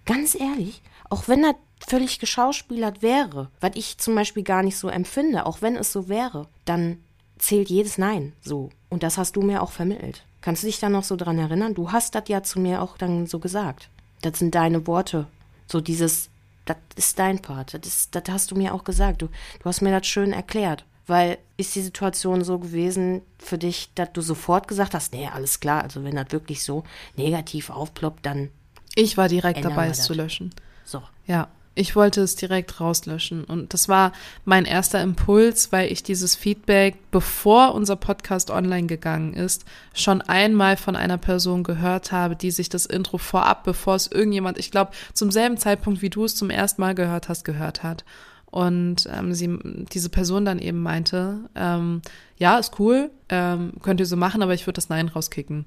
Ganz 0.05 0.33
ehrlich, 0.33 0.81
auch 1.09 1.27
wenn 1.27 1.43
er 1.43 1.55
völlig 1.85 2.19
geschauspielert 2.19 3.01
wäre, 3.01 3.49
was 3.59 3.71
ich 3.75 3.97
zum 3.97 4.15
Beispiel 4.15 4.43
gar 4.43 4.63
nicht 4.63 4.77
so 4.77 4.87
empfinde, 4.87 5.45
auch 5.45 5.61
wenn 5.61 5.75
es 5.75 5.91
so 5.91 6.07
wäre, 6.07 6.47
dann 6.65 6.99
zählt 7.37 7.69
jedes 7.69 7.97
Nein 7.97 8.33
so. 8.41 8.69
Und 8.89 9.03
das 9.03 9.17
hast 9.17 9.35
du 9.35 9.41
mir 9.41 9.61
auch 9.61 9.71
vermittelt. 9.71 10.23
Kannst 10.41 10.63
du 10.63 10.67
dich 10.67 10.79
da 10.79 10.89
noch 10.89 11.03
so 11.03 11.17
dran 11.17 11.37
erinnern? 11.37 11.73
Du 11.73 11.91
hast 11.91 12.15
das 12.15 12.23
ja 12.27 12.41
zu 12.41 12.59
mir 12.59 12.81
auch 12.81 12.97
dann 12.97 13.27
so 13.27 13.39
gesagt. 13.39 13.89
Das 14.21 14.39
sind 14.39 14.55
deine 14.55 14.87
Worte. 14.87 15.27
So 15.67 15.81
dieses, 15.81 16.29
das 16.65 16.77
ist 16.95 17.19
dein 17.19 17.39
Part. 17.41 17.73
Das, 17.73 17.81
ist, 17.85 18.15
das 18.15 18.23
hast 18.29 18.51
du 18.51 18.55
mir 18.55 18.73
auch 18.73 18.83
gesagt. 18.83 19.21
Du, 19.21 19.27
du 19.27 19.65
hast 19.65 19.81
mir 19.81 19.91
das 19.91 20.07
schön 20.07 20.33
erklärt. 20.33 20.85
Weil 21.07 21.37
ist 21.55 21.73
die 21.75 21.81
Situation 21.81 22.43
so 22.43 22.59
gewesen 22.59 23.21
für 23.39 23.57
dich, 23.57 23.91
dass 23.95 24.11
du 24.11 24.21
sofort 24.21 24.67
gesagt 24.67 24.93
hast, 24.93 25.13
nee, 25.13 25.29
alles 25.33 25.61
klar, 25.61 25.81
also 25.83 26.03
wenn 26.03 26.17
das 26.17 26.31
wirklich 26.31 26.63
so 26.63 26.83
negativ 27.15 27.69
aufploppt, 27.69 28.25
dann. 28.25 28.49
Ich 28.93 29.15
war 29.15 29.29
direkt 29.29 29.63
dabei, 29.63 29.87
es 29.87 30.03
zu 30.03 30.13
löschen. 30.13 30.53
So. 30.83 31.01
Ja. 31.25 31.47
Ich 31.77 31.95
wollte 31.95 32.21
es 32.21 32.35
direkt 32.35 32.79
rauslöschen. 32.79 33.43
Und 33.43 33.73
das 33.73 33.87
war 33.87 34.11
mein 34.45 34.65
erster 34.65 34.99
Impuls, 35.01 35.71
weil 35.71 35.91
ich 35.91 36.01
dieses 36.01 36.35
Feedback, 36.35 36.95
bevor 37.11 37.75
unser 37.75 37.95
Podcast 37.95 38.49
online 38.49 38.87
gegangen 38.87 39.33
ist, 39.33 39.63
schon 39.93 40.21
einmal 40.21 40.75
von 40.75 40.95
einer 40.95 41.19
Person 41.19 41.63
gehört 41.63 42.11
habe, 42.11 42.35
die 42.35 42.49
sich 42.49 42.69
das 42.69 42.87
Intro 42.87 43.19
vorab, 43.19 43.63
bevor 43.63 43.93
es 43.93 44.07
irgendjemand, 44.07 44.57
ich 44.57 44.71
glaube, 44.71 44.91
zum 45.13 45.29
selben 45.29 45.57
Zeitpunkt, 45.57 46.01
wie 46.01 46.09
du 46.09 46.25
es 46.25 46.35
zum 46.35 46.49
ersten 46.49 46.81
Mal 46.81 46.95
gehört 46.95 47.29
hast, 47.29 47.43
gehört 47.43 47.83
hat. 47.83 48.03
Und 48.49 49.07
ähm, 49.13 49.35
sie, 49.35 49.59
diese 49.93 50.09
Person 50.09 50.45
dann 50.45 50.57
eben 50.57 50.81
meinte, 50.81 51.41
ähm, 51.53 52.01
ja, 52.37 52.57
ist 52.57 52.79
cool, 52.79 53.11
ähm, 53.29 53.73
könnt 53.83 53.99
ihr 53.99 54.07
so 54.07 54.17
machen, 54.17 54.41
aber 54.41 54.55
ich 54.55 54.65
würde 54.65 54.77
das 54.77 54.89
Nein 54.89 55.09
rauskicken. 55.09 55.65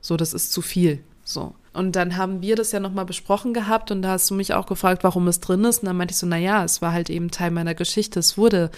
So, 0.00 0.16
das 0.16 0.32
ist 0.32 0.50
zu 0.50 0.62
viel. 0.62 1.04
So. 1.24 1.54
Und 1.72 1.96
dann 1.96 2.16
haben 2.16 2.42
wir 2.42 2.56
das 2.56 2.72
ja 2.72 2.80
nochmal 2.80 3.06
besprochen 3.06 3.54
gehabt 3.54 3.90
und 3.90 4.02
da 4.02 4.10
hast 4.10 4.28
du 4.30 4.34
mich 4.34 4.52
auch 4.52 4.66
gefragt, 4.66 5.04
warum 5.04 5.26
es 5.28 5.40
drin 5.40 5.64
ist. 5.64 5.82
Und 5.82 5.86
dann 5.86 5.96
meinte 5.96 6.12
ich 6.12 6.18
so, 6.18 6.26
na 6.26 6.36
ja, 6.36 6.64
es 6.64 6.82
war 6.82 6.92
halt 6.92 7.08
eben 7.08 7.30
Teil 7.30 7.50
meiner 7.50 7.74
Geschichte. 7.74 8.20
Es 8.20 8.36
wurde 8.36 8.70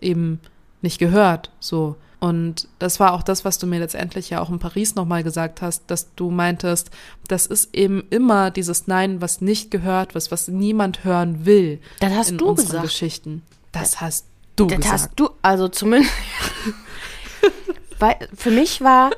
eben 0.00 0.40
nicht 0.80 0.98
gehört. 0.98 1.50
So. 1.60 1.96
Und 2.18 2.68
das 2.78 3.00
war 3.00 3.14
auch 3.14 3.22
das, 3.22 3.44
was 3.44 3.58
du 3.58 3.66
mir 3.66 3.78
letztendlich 3.78 4.30
ja 4.30 4.40
auch 4.40 4.50
in 4.50 4.58
Paris 4.58 4.94
nochmal 4.94 5.22
gesagt 5.22 5.62
hast, 5.62 5.84
dass 5.90 6.14
du 6.14 6.30
meintest, 6.30 6.90
das 7.28 7.46
ist 7.46 7.74
eben 7.74 8.04
immer 8.10 8.50
dieses 8.50 8.86
Nein, 8.86 9.20
was 9.20 9.40
nicht 9.40 9.70
gehört, 9.70 10.14
was, 10.14 10.30
was 10.30 10.48
niemand 10.48 11.04
hören 11.04 11.46
will. 11.46 11.80
Das 12.00 12.12
hast 12.12 12.30
in 12.30 12.38
du 12.38 12.48
unseren 12.48 12.66
gesagt. 12.66 12.84
Geschichten. 12.84 13.42
Das 13.72 14.00
hast 14.00 14.26
du 14.56 14.66
das 14.66 14.76
gesagt. 14.78 14.92
hast 14.92 15.10
du, 15.16 15.30
also 15.42 15.68
zumindest. 15.68 16.12
Weil 18.00 18.16
für 18.34 18.50
mich 18.50 18.80
war, 18.80 19.10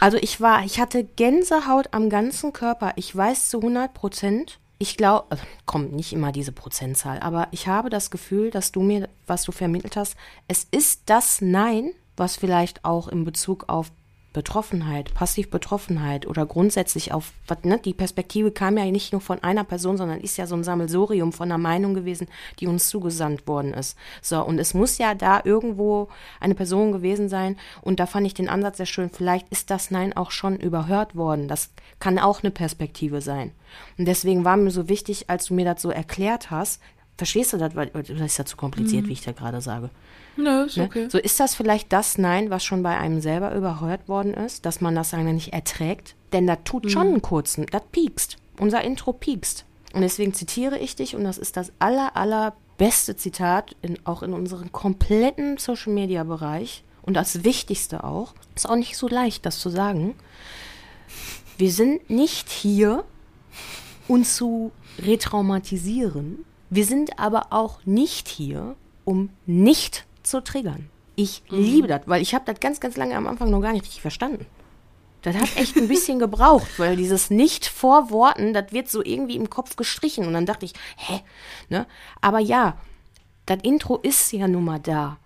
also 0.00 0.16
ich 0.16 0.40
war, 0.40 0.64
ich 0.64 0.80
hatte 0.80 1.04
Gänsehaut 1.04 1.88
am 1.92 2.08
ganzen 2.08 2.52
Körper. 2.52 2.92
Ich 2.96 3.14
weiß 3.14 3.50
zu 3.50 3.58
100 3.58 3.92
Prozent, 3.92 4.58
ich 4.78 4.96
glaube, 4.96 5.26
also 5.28 5.44
kommt 5.66 5.92
nicht 5.92 6.12
immer 6.12 6.32
diese 6.32 6.50
Prozentzahl, 6.50 7.20
aber 7.20 7.46
ich 7.52 7.68
habe 7.68 7.90
das 7.90 8.10
Gefühl, 8.10 8.50
dass 8.50 8.72
du 8.72 8.82
mir, 8.82 9.08
was 9.26 9.44
du 9.44 9.52
vermittelt 9.52 9.96
hast, 9.96 10.16
es 10.48 10.66
ist 10.70 11.02
das 11.06 11.40
Nein, 11.40 11.92
was 12.16 12.36
vielleicht 12.36 12.84
auch 12.84 13.06
in 13.06 13.24
Bezug 13.24 13.68
auf 13.68 13.92
Betroffenheit, 14.32 15.12
Passivbetroffenheit 15.14 16.26
oder 16.26 16.46
grundsätzlich 16.46 17.12
auf, 17.12 17.32
ne, 17.62 17.78
die 17.84 17.92
Perspektive 17.92 18.50
kam 18.50 18.78
ja 18.78 18.84
nicht 18.86 19.12
nur 19.12 19.20
von 19.20 19.42
einer 19.42 19.64
Person, 19.64 19.96
sondern 19.96 20.20
ist 20.20 20.38
ja 20.38 20.46
so 20.46 20.54
ein 20.54 20.64
Sammelsurium 20.64 21.32
von 21.32 21.50
einer 21.50 21.58
Meinung 21.58 21.94
gewesen, 21.94 22.28
die 22.58 22.66
uns 22.66 22.88
zugesandt 22.88 23.46
worden 23.46 23.74
ist. 23.74 23.96
So, 24.20 24.42
und 24.42 24.58
es 24.58 24.74
muss 24.74 24.98
ja 24.98 25.14
da 25.14 25.42
irgendwo 25.44 26.08
eine 26.40 26.54
Person 26.54 26.92
gewesen 26.92 27.28
sein 27.28 27.56
und 27.82 28.00
da 28.00 28.06
fand 28.06 28.26
ich 28.26 28.34
den 28.34 28.48
Ansatz 28.48 28.78
sehr 28.78 28.86
schön. 28.86 29.10
Vielleicht 29.10 29.48
ist 29.50 29.70
das 29.70 29.90
Nein 29.90 30.16
auch 30.16 30.30
schon 30.30 30.56
überhört 30.56 31.14
worden. 31.14 31.48
Das 31.48 31.70
kann 31.98 32.18
auch 32.18 32.42
eine 32.42 32.50
Perspektive 32.50 33.20
sein. 33.20 33.52
Und 33.98 34.06
deswegen 34.06 34.44
war 34.44 34.56
mir 34.56 34.70
so 34.70 34.88
wichtig, 34.88 35.28
als 35.28 35.46
du 35.46 35.54
mir 35.54 35.64
das 35.64 35.82
so 35.82 35.90
erklärt 35.90 36.50
hast, 36.50 36.80
verstehst 37.22 37.52
du 37.52 37.56
das, 37.56 37.76
weil 37.76 37.86
das 37.86 38.10
ist 38.10 38.38
ja 38.38 38.44
zu 38.44 38.56
kompliziert, 38.56 39.04
mhm. 39.04 39.08
wie 39.08 39.12
ich 39.12 39.22
da 39.22 39.30
gerade 39.30 39.60
sage. 39.60 39.90
Nö, 40.36 40.64
ist 40.64 40.76
ne? 40.76 40.84
okay. 40.84 41.08
So 41.08 41.18
ist 41.18 41.38
das 41.38 41.54
vielleicht 41.54 41.92
das 41.92 42.18
Nein, 42.18 42.50
was 42.50 42.64
schon 42.64 42.82
bei 42.82 42.98
einem 42.98 43.20
selber 43.20 43.54
überhört 43.54 44.08
worden 44.08 44.34
ist, 44.34 44.66
dass 44.66 44.80
man 44.80 44.96
das 44.96 45.10
sagen 45.10 45.32
nicht 45.32 45.52
erträgt. 45.52 46.16
Denn 46.32 46.48
das 46.48 46.58
tut 46.64 46.90
schon 46.90 47.06
mhm. 47.06 47.12
einen 47.12 47.22
kurzen, 47.22 47.66
das 47.66 47.82
piekst. 47.92 48.38
Unser 48.58 48.82
Intro 48.82 49.12
piekst. 49.12 49.64
Und 49.92 50.00
deswegen 50.00 50.34
zitiere 50.34 50.80
ich 50.80 50.96
dich 50.96 51.14
und 51.14 51.22
das 51.22 51.38
ist 51.38 51.56
das 51.56 51.70
aller, 51.78 52.16
allerbeste 52.16 53.14
Zitat, 53.14 53.76
in, 53.82 53.98
auch 54.04 54.24
in 54.24 54.32
unserem 54.32 54.72
kompletten 54.72 55.58
Social 55.58 55.92
Media 55.92 56.24
Bereich. 56.24 56.82
Und 57.02 57.14
das 57.14 57.44
Wichtigste 57.44 58.02
auch, 58.02 58.34
ist 58.56 58.68
auch 58.68 58.74
nicht 58.74 58.96
so 58.96 59.06
leicht, 59.06 59.46
das 59.46 59.60
zu 59.60 59.68
sagen. 59.68 60.16
Wir 61.56 61.70
sind 61.70 62.10
nicht 62.10 62.48
hier, 62.48 63.04
uns 64.08 64.34
zu 64.34 64.72
retraumatisieren. 64.98 66.44
Wir 66.74 66.86
sind 66.86 67.18
aber 67.18 67.48
auch 67.50 67.80
nicht 67.84 68.28
hier, 68.28 68.76
um 69.04 69.28
nicht 69.44 70.06
zu 70.22 70.42
triggern. 70.42 70.88
Ich 71.16 71.42
mhm. 71.50 71.58
liebe 71.58 71.86
das, 71.86 72.00
weil 72.06 72.22
ich 72.22 72.34
habe 72.34 72.46
das 72.46 72.60
ganz, 72.60 72.80
ganz 72.80 72.96
lange 72.96 73.14
am 73.14 73.26
Anfang 73.26 73.50
noch 73.50 73.60
gar 73.60 73.74
nicht 73.74 73.84
richtig 73.84 74.00
verstanden. 74.00 74.46
Das 75.20 75.36
hat 75.36 75.54
echt 75.58 75.76
ein 75.76 75.86
bisschen 75.86 76.18
gebraucht, 76.18 76.78
weil 76.78 76.96
dieses 76.96 77.28
nicht 77.28 77.66
vor 77.66 78.08
Worten, 78.08 78.54
das 78.54 78.72
wird 78.72 78.88
so 78.88 79.04
irgendwie 79.04 79.36
im 79.36 79.50
Kopf 79.50 79.76
gestrichen. 79.76 80.26
Und 80.26 80.32
dann 80.32 80.46
dachte 80.46 80.64
ich, 80.64 80.72
hä? 80.96 81.20
Ne? 81.68 81.86
Aber 82.22 82.38
ja, 82.38 82.78
das 83.44 83.58
Intro 83.62 83.98
ist 83.98 84.32
ja 84.32 84.48
nun 84.48 84.64
mal 84.64 84.80
da, 84.80 85.18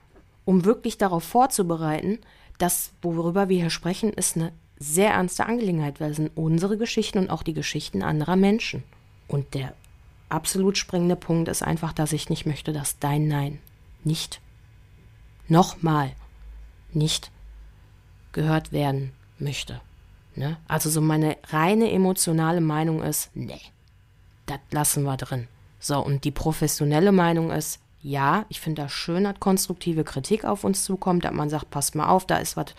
um 0.45 0.65
wirklich 0.65 0.99
darauf 0.99 1.23
vorzubereiten, 1.23 2.19
dass, 2.59 2.91
worüber 3.03 3.49
wir 3.49 3.61
hier 3.61 3.71
sprechen, 3.71 4.13
ist 4.13 4.35
eine 4.35 4.51
sehr 4.81 5.13
ernste 5.13 5.47
Angelegenheit, 5.47 6.01
weil 6.01 6.11
es 6.11 6.17
sind 6.17 6.33
unsere 6.35 6.77
Geschichten 6.77 7.19
und 7.19 7.31
auch 7.31 7.45
die 7.45 7.55
Geschichten 7.55 8.03
anderer 8.03 8.35
Menschen. 8.35 8.83
Und 9.29 9.55
der 9.55 9.75
absolut 10.29 10.77
springende 10.79 11.17
Punkt 11.17 11.49
ist 11.49 11.63
einfach, 11.63 11.93
dass 11.93 12.13
ich 12.13 12.31
nicht 12.31 12.47
möchte, 12.47 12.73
dass 12.73 12.99
dein 12.99 13.29
Nein 13.29 13.61
nicht 14.05 14.41
nochmal 15.49 16.13
nicht 16.93 17.31
gehört 18.33 18.73
werden 18.73 19.13
möchte. 19.39 19.81
Ne? 20.35 20.59
Also 20.69 20.91
so 20.91 21.01
meine 21.01 21.37
reine 21.49 21.91
emotionale 21.91 22.61
Meinung 22.61 23.03
ist, 23.03 23.31
nee, 23.35 23.61
das 24.47 24.59
lassen 24.71 25.05
wir 25.05 25.17
drin. 25.17 25.49
So, 25.79 25.99
und 26.01 26.25
die 26.25 26.31
professionelle 26.31 27.13
Meinung 27.13 27.51
ist, 27.51 27.81
ja, 28.03 28.45
ich 28.49 28.61
finde 28.61 28.83
das 28.83 28.93
schön, 28.93 29.25
dass 29.25 29.41
konstruktive 29.41 30.05
Kritik 30.05 30.45
auf 30.45 30.65
uns 30.65 30.85
zukommt, 30.85 31.25
dass 31.25 31.33
man 31.33 31.49
sagt, 31.51 31.71
passt 31.71 31.95
mal 31.95 32.09
auf, 32.09 32.27
da 32.27 32.37
ist 32.37 32.57
was 32.57 32.75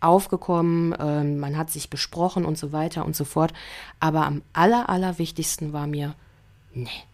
aufgekommen, 0.00 0.92
äh, 0.92 1.24
man 1.24 1.56
hat 1.56 1.70
sich 1.70 1.90
besprochen 1.90 2.44
und 2.44 2.56
so 2.56 2.72
weiter 2.72 3.04
und 3.04 3.16
so 3.16 3.24
fort. 3.24 3.52
Aber 3.98 4.26
am 4.26 4.42
aller, 4.52 4.88
allerwichtigsten 4.88 5.72
war 5.72 5.86
mir, 5.86 6.14
nee, 6.84 7.04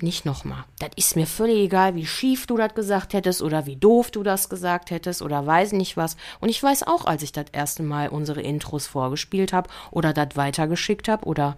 nicht 0.00 0.24
nochmal. 0.24 0.64
Das 0.78 0.90
ist 0.96 1.16
mir 1.16 1.26
völlig 1.26 1.58
egal, 1.58 1.94
wie 1.94 2.06
schief 2.06 2.46
du 2.46 2.56
das 2.56 2.74
gesagt 2.74 3.12
hättest 3.12 3.42
oder 3.42 3.66
wie 3.66 3.76
doof 3.76 4.10
du 4.10 4.22
das 4.22 4.48
gesagt 4.48 4.90
hättest 4.90 5.22
oder 5.22 5.46
weiß 5.46 5.72
nicht 5.72 5.96
was. 5.96 6.16
Und 6.40 6.48
ich 6.48 6.62
weiß 6.62 6.84
auch, 6.84 7.06
als 7.06 7.22
ich 7.22 7.32
das 7.32 7.46
erste 7.52 7.82
Mal 7.82 8.08
unsere 8.08 8.42
Intros 8.42 8.86
vorgespielt 8.86 9.52
habe 9.52 9.70
oder 9.90 10.12
das 10.12 10.36
weitergeschickt 10.36 11.08
habe 11.08 11.26
oder 11.26 11.56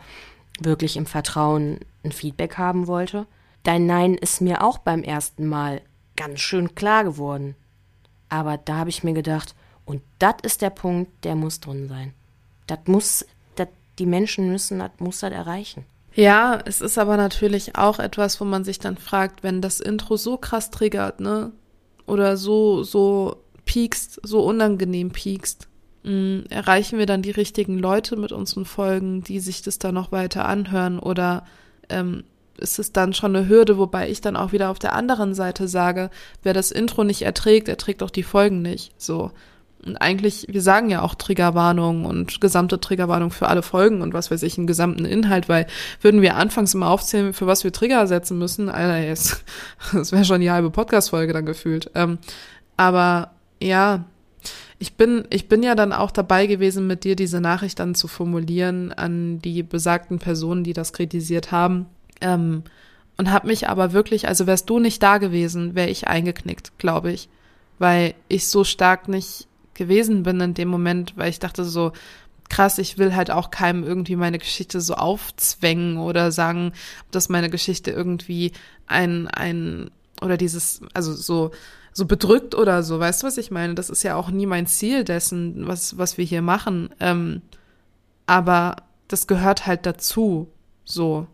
wirklich 0.61 0.97
im 0.97 1.07
Vertrauen 1.07 1.81
ein 2.05 2.13
Feedback 2.13 2.57
haben 2.57 2.87
wollte, 2.87 3.27
dein 3.63 3.87
Nein 3.87 4.15
ist 4.15 4.41
mir 4.41 4.63
auch 4.63 4.79
beim 4.79 5.03
ersten 5.03 5.47
Mal 5.47 5.83
ganz 6.17 6.41
schön 6.41 6.75
klar 6.75 7.05
geworden. 7.05 7.55
Aber 8.29 8.57
da 8.59 8.77
habe 8.77 8.91
ich 8.91 9.05
mir 9.05 9.13
gedacht, 9.13 9.55
und 9.85 10.03
das 10.19 10.37
ist 10.43 10.63
der 10.63 10.71
Punkt, 10.71 11.25
der 11.25 11.37
muss 11.37 11.61
drin 11.61 11.89
sein. 11.89 12.13
Das 12.67 12.81
muss, 12.87 13.25
dat, 13.55 13.69
die 13.99 14.07
Menschen 14.07 14.51
müssen, 14.51 14.81
das 14.81 14.91
muss 14.99 15.21
das 15.21 15.33
erreichen. 15.33 15.85
Ja, 16.17 16.59
es 16.65 16.81
ist 16.81 16.97
aber 16.97 17.19
natürlich 17.19 17.77
auch 17.77 17.99
etwas, 17.99 18.41
wo 18.41 18.47
man 18.47 18.65
sich 18.65 18.79
dann 18.79 18.97
fragt, 18.97 19.43
wenn 19.43 19.61
das 19.61 19.81
Intro 19.81 20.17
so 20.17 20.39
krass 20.39 20.71
triggert, 20.71 21.21
ne? 21.21 21.53
Oder 22.07 22.39
so, 22.39 22.83
so 22.83 23.43
piekst, 23.67 24.21
so 24.23 24.43
unangenehm 24.43 25.11
piekst, 25.11 25.69
mh, 26.05 26.13
mm, 26.13 26.45
erreichen 26.49 26.99
wir 26.99 27.05
dann 27.05 27.21
die 27.21 27.33
richtigen 27.33 27.79
Leute 27.79 28.17
mit 28.17 28.33
unseren 28.33 28.65
Folgen, 28.65 29.23
die 29.25 29.41
sich 29.41 29.61
das 29.61 29.79
dann 29.79 29.95
noch 29.95 30.11
weiter 30.11 30.47
anhören? 30.47 30.99
Oder 30.99 31.45
ähm, 31.91 32.25
ist 32.57 32.79
es 32.79 32.93
dann 32.93 33.13
schon 33.13 33.37
eine 33.37 33.47
Hürde, 33.47 33.77
wobei 33.77 34.09
ich 34.09 34.23
dann 34.23 34.37
auch 34.37 34.53
wieder 34.53 34.71
auf 34.71 34.79
der 34.79 34.95
anderen 34.95 35.35
Seite 35.35 35.69
sage, 35.69 36.09
wer 36.43 36.55
das 36.55 36.71
Intro 36.71 37.05
nicht 37.05 37.23
erträgt, 37.23 37.69
erträgt 37.69 38.03
auch 38.03 38.11
die 38.11 38.23
Folgen 38.23 38.63
nicht. 38.63 38.95
So. 38.97 39.33
Und 39.87 39.97
eigentlich, 39.97 40.47
wir 40.51 40.63
sagen 40.63 40.91
ja 40.91 41.03
auch 41.03 41.15
Triggerwarnung 41.15 42.05
und 42.05 42.41
gesamte 42.41 42.81
Triggerwarnung 42.81 43.31
für 43.31 43.49
alle 43.49 43.63
Folgen 43.63 44.03
und 44.03 44.15
was 44.15 44.31
weiß 44.31 44.43
ich, 44.43 44.59
einen 44.59 44.67
gesamten 44.67 45.05
Inhalt, 45.05 45.49
weil 45.49 45.67
würden 46.01 46.23
wir 46.23 46.37
anfangs 46.37 46.75
immer 46.75 46.91
aufzählen, 46.91 47.33
für 47.33 47.47
was 47.47 47.63
wir 47.65 47.73
Trigger 47.73 48.07
setzen 48.07 48.39
müssen, 48.39 48.69
Alter, 48.69 48.99
jetzt, 48.99 49.45
das 49.93 50.13
wäre 50.13 50.25
schon 50.25 50.41
die 50.41 50.51
halbe 50.51 50.71
Podcast-Folge 50.71 51.33
dann 51.33 51.47
gefühlt. 51.47 51.91
Ähm, 51.95 52.19
aber 52.77 53.31
ja, 53.63 54.05
ich 54.79 54.95
bin, 54.95 55.25
ich 55.31 55.49
bin 55.49 55.63
ja 55.63 55.75
dann 55.75 55.93
auch 55.93 56.11
dabei 56.11 56.47
gewesen, 56.47 56.87
mit 56.87 57.05
dir 57.05 57.17
diese 57.17 57.41
Nachricht 57.41 57.79
dann 57.79 57.95
zu 57.95 58.09
formulieren 58.09 58.93
an 58.93 59.41
die 59.41 59.63
besagten 59.63 60.19
Personen, 60.19 60.65
die 60.65 60.75
das 60.75 60.93
kritisiert 60.93 61.53
haben. 61.53 61.87
Ähm, 62.21 62.65
und 63.17 63.31
habe 63.31 63.47
mich 63.47 63.69
aber 63.69 63.93
wirklich, 63.93 64.29
also 64.29 64.47
wärst 64.47 64.69
du 64.69 64.79
nicht 64.79 65.03
da 65.03 65.17
gewesen, 65.19 65.75
wäre 65.75 65.89
ich 65.89 66.07
eingeknickt, 66.07 66.73
glaube 66.79 67.13
ich, 67.13 67.31
weil 67.79 68.15
ich 68.29 68.49
so 68.49 68.63
stark 68.65 69.09
nicht 69.09 69.49
gewesen 69.77 70.23
bin 70.23 70.41
in 70.41 70.55
dem 70.55 70.69
Moment, 70.69 71.17
weil 71.17 71.31
ich 71.31 71.39
dachte 71.39 71.65
so, 71.65 71.93
krass, 72.49 72.79
ich 72.79 72.99
will 72.99 73.15
halt 73.15 73.31
auch 73.31 73.51
keinem 73.51 73.85
irgendwie 73.85 74.17
meine 74.17 74.39
Geschichte 74.39 74.81
so 74.81 74.95
aufzwängen 74.95 75.99
oder 75.99 76.33
sagen, 76.33 76.73
dass 77.11 77.29
meine 77.29 77.51
Geschichte 77.51 77.91
irgendwie 77.91 78.53
ein, 78.87 79.29
ein, 79.29 79.91
oder 80.21 80.37
dieses, 80.37 80.81
also 80.95 81.13
so, 81.13 81.51
so 81.93 82.07
bedrückt 82.07 82.55
oder 82.55 82.83
so, 82.83 82.99
weißt 83.01 83.23
du, 83.23 83.27
was 83.27 83.39
ich 83.39 83.51
meine? 83.51 83.75
Das 83.75 83.91
ist 83.91 84.03
ja 84.03 84.17
auch 84.17 84.31
nie 84.31 84.47
mein 84.47 84.67
Ziel 84.67 85.05
dessen, 85.05 85.67
was, 85.67 85.99
was 85.99 86.19
wir 86.19 86.25
hier 86.25 86.43
machen. 86.43 86.91
Ähm, 87.01 87.43
aber 88.27 88.77
das 89.09 89.27
gehört 89.27 89.67
halt 89.67 89.87
dazu, 89.87 90.49
so, 90.85 91.27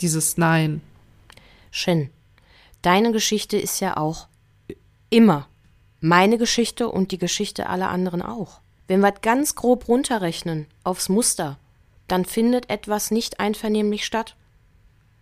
dieses 0.00 0.36
Nein. 0.36 0.80
Shin, 1.70 2.10
deine 2.82 3.12
Geschichte 3.12 3.56
ist 3.56 3.80
ja 3.80 3.96
auch 3.96 4.28
immer 5.10 5.48
meine 6.02 6.36
Geschichte 6.36 6.88
und 6.88 7.12
die 7.12 7.18
Geschichte 7.18 7.68
aller 7.68 7.88
anderen 7.88 8.22
auch. 8.22 8.60
Wenn 8.88 9.00
wir 9.00 9.12
ganz 9.12 9.54
grob 9.54 9.86
runterrechnen 9.86 10.66
aufs 10.82 11.08
Muster, 11.08 11.58
dann 12.08 12.24
findet 12.24 12.68
etwas 12.68 13.12
nicht 13.12 13.38
einvernehmlich 13.38 14.04
statt. 14.04 14.34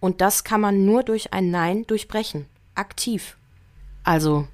Und 0.00 0.22
das 0.22 0.42
kann 0.42 0.62
man 0.62 0.86
nur 0.86 1.02
durch 1.02 1.34
ein 1.34 1.50
Nein 1.50 1.86
durchbrechen. 1.86 2.46
Aktiv. 2.74 3.36
Also, 4.04 4.48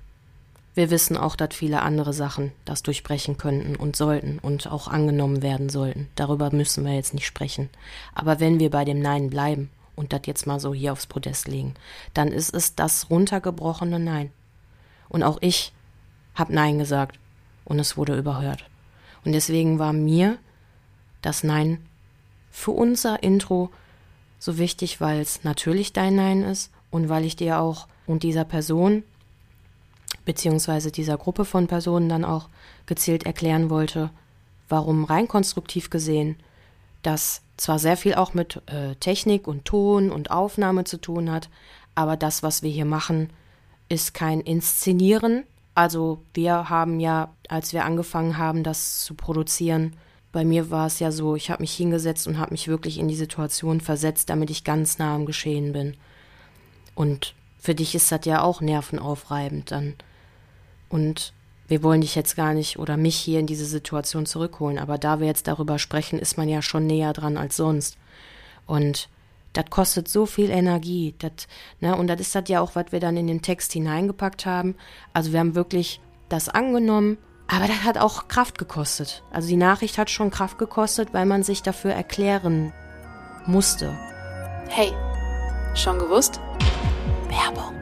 wir 0.74 0.90
wissen 0.90 1.16
auch, 1.16 1.36
dass 1.36 1.54
viele 1.54 1.82
andere 1.82 2.12
Sachen 2.12 2.50
das 2.64 2.82
durchbrechen 2.82 3.38
könnten 3.38 3.76
und 3.76 3.94
sollten 3.94 4.40
und 4.40 4.66
auch 4.66 4.88
angenommen 4.88 5.42
werden 5.42 5.68
sollten. 5.68 6.08
Darüber 6.16 6.52
müssen 6.52 6.84
wir 6.84 6.92
jetzt 6.92 7.14
nicht 7.14 7.26
sprechen. 7.26 7.70
Aber 8.16 8.40
wenn 8.40 8.58
wir 8.58 8.70
bei 8.70 8.84
dem 8.84 8.98
Nein 8.98 9.30
bleiben 9.30 9.70
und 9.94 10.12
das 10.12 10.22
jetzt 10.24 10.44
mal 10.48 10.58
so 10.58 10.74
hier 10.74 10.90
aufs 10.90 11.06
Podest 11.06 11.46
legen, 11.46 11.74
dann 12.14 12.32
ist 12.32 12.52
es 12.52 12.74
das 12.74 13.10
runtergebrochene 13.10 14.00
Nein. 14.00 14.32
Und 15.08 15.22
auch 15.22 15.38
ich 15.40 15.72
hab 16.36 16.50
Nein 16.50 16.78
gesagt 16.78 17.18
und 17.64 17.78
es 17.78 17.96
wurde 17.96 18.16
überhört. 18.16 18.64
Und 19.24 19.32
deswegen 19.32 19.80
war 19.80 19.92
mir 19.92 20.38
das 21.22 21.42
Nein 21.42 21.78
für 22.52 22.70
unser 22.70 23.22
Intro 23.22 23.70
so 24.38 24.58
wichtig, 24.58 25.00
weil 25.00 25.20
es 25.20 25.42
natürlich 25.42 25.92
dein 25.92 26.14
Nein 26.14 26.42
ist 26.42 26.70
und 26.90 27.08
weil 27.08 27.24
ich 27.24 27.34
dir 27.34 27.58
auch 27.58 27.88
und 28.06 28.22
dieser 28.22 28.44
Person 28.44 29.02
beziehungsweise 30.24 30.92
dieser 30.92 31.16
Gruppe 31.16 31.44
von 31.44 31.66
Personen 31.66 32.08
dann 32.08 32.24
auch 32.24 32.48
gezielt 32.86 33.24
erklären 33.26 33.70
wollte, 33.70 34.10
warum 34.68 35.04
rein 35.04 35.26
konstruktiv 35.26 35.90
gesehen 35.90 36.36
das 37.06 37.42
zwar 37.56 37.78
sehr 37.78 37.96
viel 37.96 38.14
auch 38.14 38.34
mit 38.34 38.60
äh, 38.66 38.96
Technik 38.96 39.46
und 39.46 39.64
Ton 39.64 40.10
und 40.10 40.30
Aufnahme 40.30 40.84
zu 40.84 41.00
tun 41.00 41.30
hat, 41.30 41.48
aber 41.94 42.16
das, 42.16 42.42
was 42.42 42.62
wir 42.62 42.70
hier 42.70 42.84
machen, 42.84 43.30
ist 43.88 44.12
kein 44.12 44.40
Inszenieren, 44.40 45.44
also 45.76 46.22
wir 46.32 46.70
haben 46.70 47.00
ja, 47.00 47.34
als 47.48 47.74
wir 47.74 47.84
angefangen 47.84 48.38
haben, 48.38 48.62
das 48.62 49.04
zu 49.04 49.14
produzieren, 49.14 49.94
bei 50.32 50.42
mir 50.42 50.70
war 50.70 50.86
es 50.86 51.00
ja 51.00 51.12
so, 51.12 51.36
ich 51.36 51.50
habe 51.50 51.62
mich 51.62 51.74
hingesetzt 51.74 52.26
und 52.26 52.38
habe 52.38 52.52
mich 52.52 52.66
wirklich 52.66 52.98
in 52.98 53.08
die 53.08 53.14
Situation 53.14 53.82
versetzt, 53.82 54.30
damit 54.30 54.48
ich 54.50 54.64
ganz 54.64 54.98
nah 54.98 55.14
am 55.14 55.26
Geschehen 55.26 55.74
bin. 55.74 55.94
Und 56.94 57.34
für 57.58 57.74
dich 57.74 57.94
ist 57.94 58.10
das 58.10 58.24
ja 58.24 58.42
auch 58.42 58.62
nervenaufreibend 58.62 59.70
dann. 59.70 59.94
Und 60.88 61.34
wir 61.68 61.82
wollen 61.82 62.00
dich 62.00 62.14
jetzt 62.14 62.36
gar 62.36 62.54
nicht 62.54 62.78
oder 62.78 62.96
mich 62.96 63.16
hier 63.16 63.38
in 63.38 63.46
diese 63.46 63.66
Situation 63.66 64.24
zurückholen, 64.24 64.78
aber 64.78 64.96
da 64.96 65.20
wir 65.20 65.26
jetzt 65.26 65.46
darüber 65.46 65.78
sprechen, 65.78 66.18
ist 66.18 66.38
man 66.38 66.48
ja 66.48 66.62
schon 66.62 66.86
näher 66.86 67.12
dran 67.12 67.36
als 67.36 67.54
sonst. 67.56 67.98
Und 68.66 69.10
das 69.52 69.66
kostet 69.70 70.08
so 70.08 70.26
viel 70.26 70.50
Energie. 70.50 71.14
Das, 71.18 71.32
ne, 71.80 71.96
und 71.96 72.08
das 72.08 72.20
ist 72.20 72.34
das 72.34 72.48
ja 72.48 72.60
auch, 72.60 72.74
was 72.74 72.86
wir 72.90 73.00
dann 73.00 73.16
in 73.16 73.26
den 73.26 73.42
Text 73.42 73.72
hineingepackt 73.72 74.46
haben. 74.46 74.76
Also 75.12 75.32
wir 75.32 75.40
haben 75.40 75.54
wirklich 75.54 76.00
das 76.28 76.48
angenommen, 76.48 77.18
aber 77.48 77.66
das 77.66 77.84
hat 77.84 77.98
auch 77.98 78.28
Kraft 78.28 78.58
gekostet. 78.58 79.22
Also 79.30 79.48
die 79.48 79.56
Nachricht 79.56 79.98
hat 79.98 80.10
schon 80.10 80.30
Kraft 80.30 80.58
gekostet, 80.58 81.14
weil 81.14 81.26
man 81.26 81.42
sich 81.42 81.62
dafür 81.62 81.92
erklären 81.92 82.72
musste. 83.46 83.96
Hey, 84.68 84.92
schon 85.74 85.98
gewusst? 85.98 86.40
Werbung. 87.28 87.74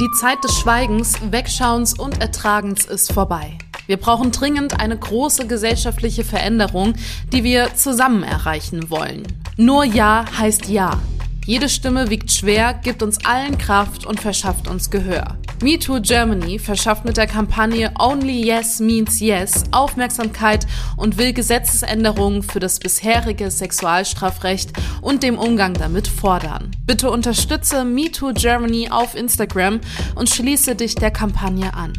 Die 0.00 0.10
Zeit 0.20 0.42
des 0.44 0.52
Schweigens, 0.58 1.14
Wegschauens 1.30 1.98
und 1.98 2.20
Ertragens 2.20 2.84
ist 2.84 3.12
vorbei. 3.12 3.56
Wir 3.86 3.96
brauchen 3.96 4.32
dringend 4.32 4.80
eine 4.80 4.96
große 4.96 5.46
gesellschaftliche 5.46 6.24
Veränderung, 6.24 6.94
die 7.32 7.44
wir 7.44 7.74
zusammen 7.74 8.22
erreichen 8.22 8.90
wollen. 8.90 9.22
Nur 9.56 9.84
Ja 9.84 10.24
heißt 10.38 10.68
Ja. 10.68 11.00
Jede 11.46 11.68
Stimme 11.68 12.10
wiegt 12.10 12.32
schwer, 12.32 12.74
gibt 12.74 13.04
uns 13.04 13.24
allen 13.24 13.56
Kraft 13.56 14.04
und 14.04 14.18
verschafft 14.18 14.66
uns 14.66 14.90
Gehör. 14.90 15.38
MeToo 15.62 16.00
Germany 16.00 16.58
verschafft 16.58 17.04
mit 17.04 17.16
der 17.16 17.28
Kampagne 17.28 17.92
Only 17.98 18.44
Yes 18.44 18.80
Means 18.80 19.20
Yes 19.20 19.62
Aufmerksamkeit 19.70 20.66
und 20.96 21.18
will 21.18 21.32
Gesetzesänderungen 21.32 22.42
für 22.42 22.58
das 22.58 22.80
bisherige 22.80 23.50
Sexualstrafrecht 23.50 24.72
und 25.00 25.22
dem 25.22 25.38
Umgang 25.38 25.74
damit 25.74 26.08
fordern. 26.08 26.72
Bitte 26.84 27.10
unterstütze 27.10 27.84
MeToo 27.84 28.32
Germany 28.34 28.88
auf 28.90 29.14
Instagram 29.14 29.80
und 30.16 30.28
schließe 30.28 30.74
dich 30.74 30.96
der 30.96 31.12
Kampagne 31.12 31.72
an. 31.72 31.92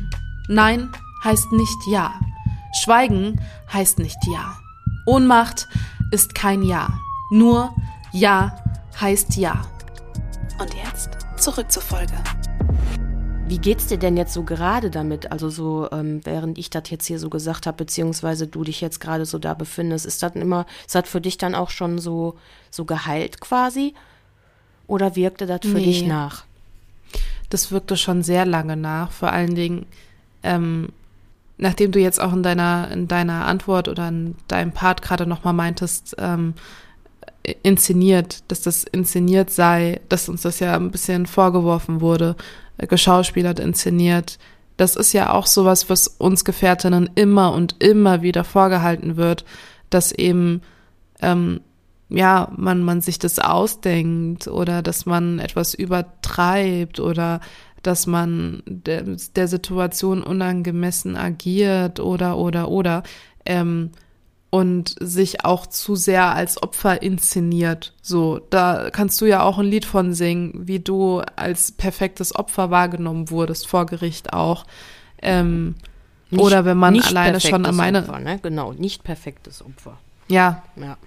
Nein 0.50 0.90
heißt 1.24 1.52
nicht 1.52 1.88
Ja. 1.88 2.14
Schweigen 2.84 3.40
heißt 3.72 4.00
nicht 4.00 4.18
Ja. 4.28 4.58
Ohnmacht 5.06 5.68
ist 6.12 6.36
kein 6.36 6.64
Ja. 6.64 7.00
Nur 7.32 7.74
Ja 8.12 8.56
heißt 9.00 9.38
Ja. 9.38 9.66
Und 10.60 10.74
jetzt 10.74 11.10
zurück 11.38 11.72
zur 11.72 11.84
Folge. 11.84 12.14
Wie 13.48 13.60
geht's 13.60 13.88
dir 13.88 13.98
denn 13.98 14.18
jetzt 14.18 14.34
so 14.34 14.44
gerade 14.44 14.90
damit? 14.92 15.32
Also 15.32 15.50
so, 15.50 15.90
ähm, 15.92 16.20
während 16.26 16.58
ich 16.58 16.70
das 16.70 16.90
jetzt 16.90 17.06
hier 17.06 17.18
so 17.18 17.30
gesagt 17.30 17.66
habe, 17.66 17.78
beziehungsweise 17.78 18.46
du 18.46 18.66
dich 18.66 18.82
jetzt 18.82 19.00
gerade 19.00 19.26
so 19.26 19.40
da 19.40 19.54
befindest, 19.54 20.06
ist 20.06 20.22
das 20.22 20.34
immer, 20.34 20.66
ist 20.86 20.96
das 20.96 21.08
für 21.08 21.22
dich 21.22 21.38
dann 21.38 21.56
auch 21.56 21.70
schon 21.70 21.98
so, 21.98 22.36
so 22.72 22.84
geheilt 22.84 23.40
quasi? 23.40 23.94
Oder 24.86 25.16
wirkte 25.16 25.46
das 25.46 25.62
für 25.62 25.78
nee. 25.78 25.86
dich 25.86 26.06
nach? 26.06 26.44
Das 27.50 27.72
wirkte 27.72 27.96
schon 27.96 28.22
sehr 28.22 28.46
lange 28.46 28.76
nach. 28.76 29.12
Vor 29.12 29.32
allen 29.32 29.56
Dingen, 29.56 29.86
ähm, 30.44 30.90
nachdem 31.58 31.92
du 31.92 32.00
jetzt 32.00 32.22
auch 32.22 32.34
in 32.34 32.44
deiner, 32.44 32.90
in 32.92 33.08
deiner 33.08 33.46
Antwort 33.48 33.88
oder 33.88 34.10
in 34.10 34.36
deinem 34.48 34.72
Part 34.72 35.02
gerade 35.02 35.26
nochmal 35.26 35.54
meintest, 35.54 36.16
ähm, 36.20 36.54
inszeniert, 37.64 38.44
dass 38.50 38.62
das 38.62 38.84
inszeniert 38.84 39.50
sei, 39.50 40.02
dass 40.10 40.30
uns 40.30 40.42
das 40.42 40.60
ja 40.60 40.76
ein 40.76 40.92
bisschen 40.92 41.26
vorgeworfen 41.26 42.02
wurde, 42.02 42.36
äh, 42.78 42.88
geschauspielert, 42.88 43.60
inszeniert. 43.60 44.38
Das 44.76 44.96
ist 44.96 45.14
ja 45.14 45.34
auch 45.34 45.48
sowas, 45.48 45.90
was 45.90 46.08
uns 46.08 46.46
Gefährtinnen 46.46 47.10
immer 47.16 47.54
und 47.54 47.82
immer 47.84 48.22
wieder 48.22 48.44
vorgehalten 48.44 49.18
wird, 49.18 49.46
dass 49.90 50.12
eben 50.12 50.62
ähm, 51.22 51.62
ja 52.10 52.52
man 52.56 52.84
man 52.84 53.02
sich 53.02 53.20
das 53.20 53.40
ausdenkt 53.40 54.48
oder 54.48 54.82
dass 54.82 55.06
man 55.06 55.40
etwas 55.40 55.74
übertreibt 55.74 57.00
oder 57.00 57.42
dass 57.88 58.06
man 58.06 58.62
der, 58.66 59.04
der 59.36 59.48
Situation 59.48 60.22
unangemessen 60.22 61.16
agiert 61.16 62.02
oder 62.02 62.38
oder 62.38 62.68
oder 62.70 63.04
ähm, 63.46 63.92
und 64.50 64.96
sich 65.00 65.46
auch 65.46 65.68
zu 65.68 65.96
sehr 65.96 66.34
als 66.34 66.62
Opfer 66.62 67.02
inszeniert. 67.02 67.94
So, 68.02 68.40
da 68.50 68.90
kannst 68.92 69.22
du 69.22 69.26
ja 69.26 69.42
auch 69.44 69.58
ein 69.58 69.66
Lied 69.66 69.86
von 69.86 70.14
singen, 70.14 70.68
wie 70.68 70.80
du 70.80 71.22
als 71.36 71.72
perfektes 71.72 72.36
Opfer 72.36 72.72
wahrgenommen 72.72 73.30
wurdest, 73.30 73.68
vor 73.68 73.86
Gericht 73.86 74.34
auch. 74.34 74.66
Ähm, 75.22 75.76
nicht, 76.30 76.44
oder 76.44 76.66
wenn 76.66 76.78
man 76.78 77.00
alleine 77.00 77.40
schon 77.40 77.66
an 77.66 77.76
meine. 77.76 78.00
Opfer, 78.00 78.20
ne? 78.20 78.40
Genau, 78.42 78.74
nicht 78.74 79.04
perfektes 79.04 79.64
Opfer. 79.64 79.98
Ja. 80.28 80.64
Ja. 80.76 80.98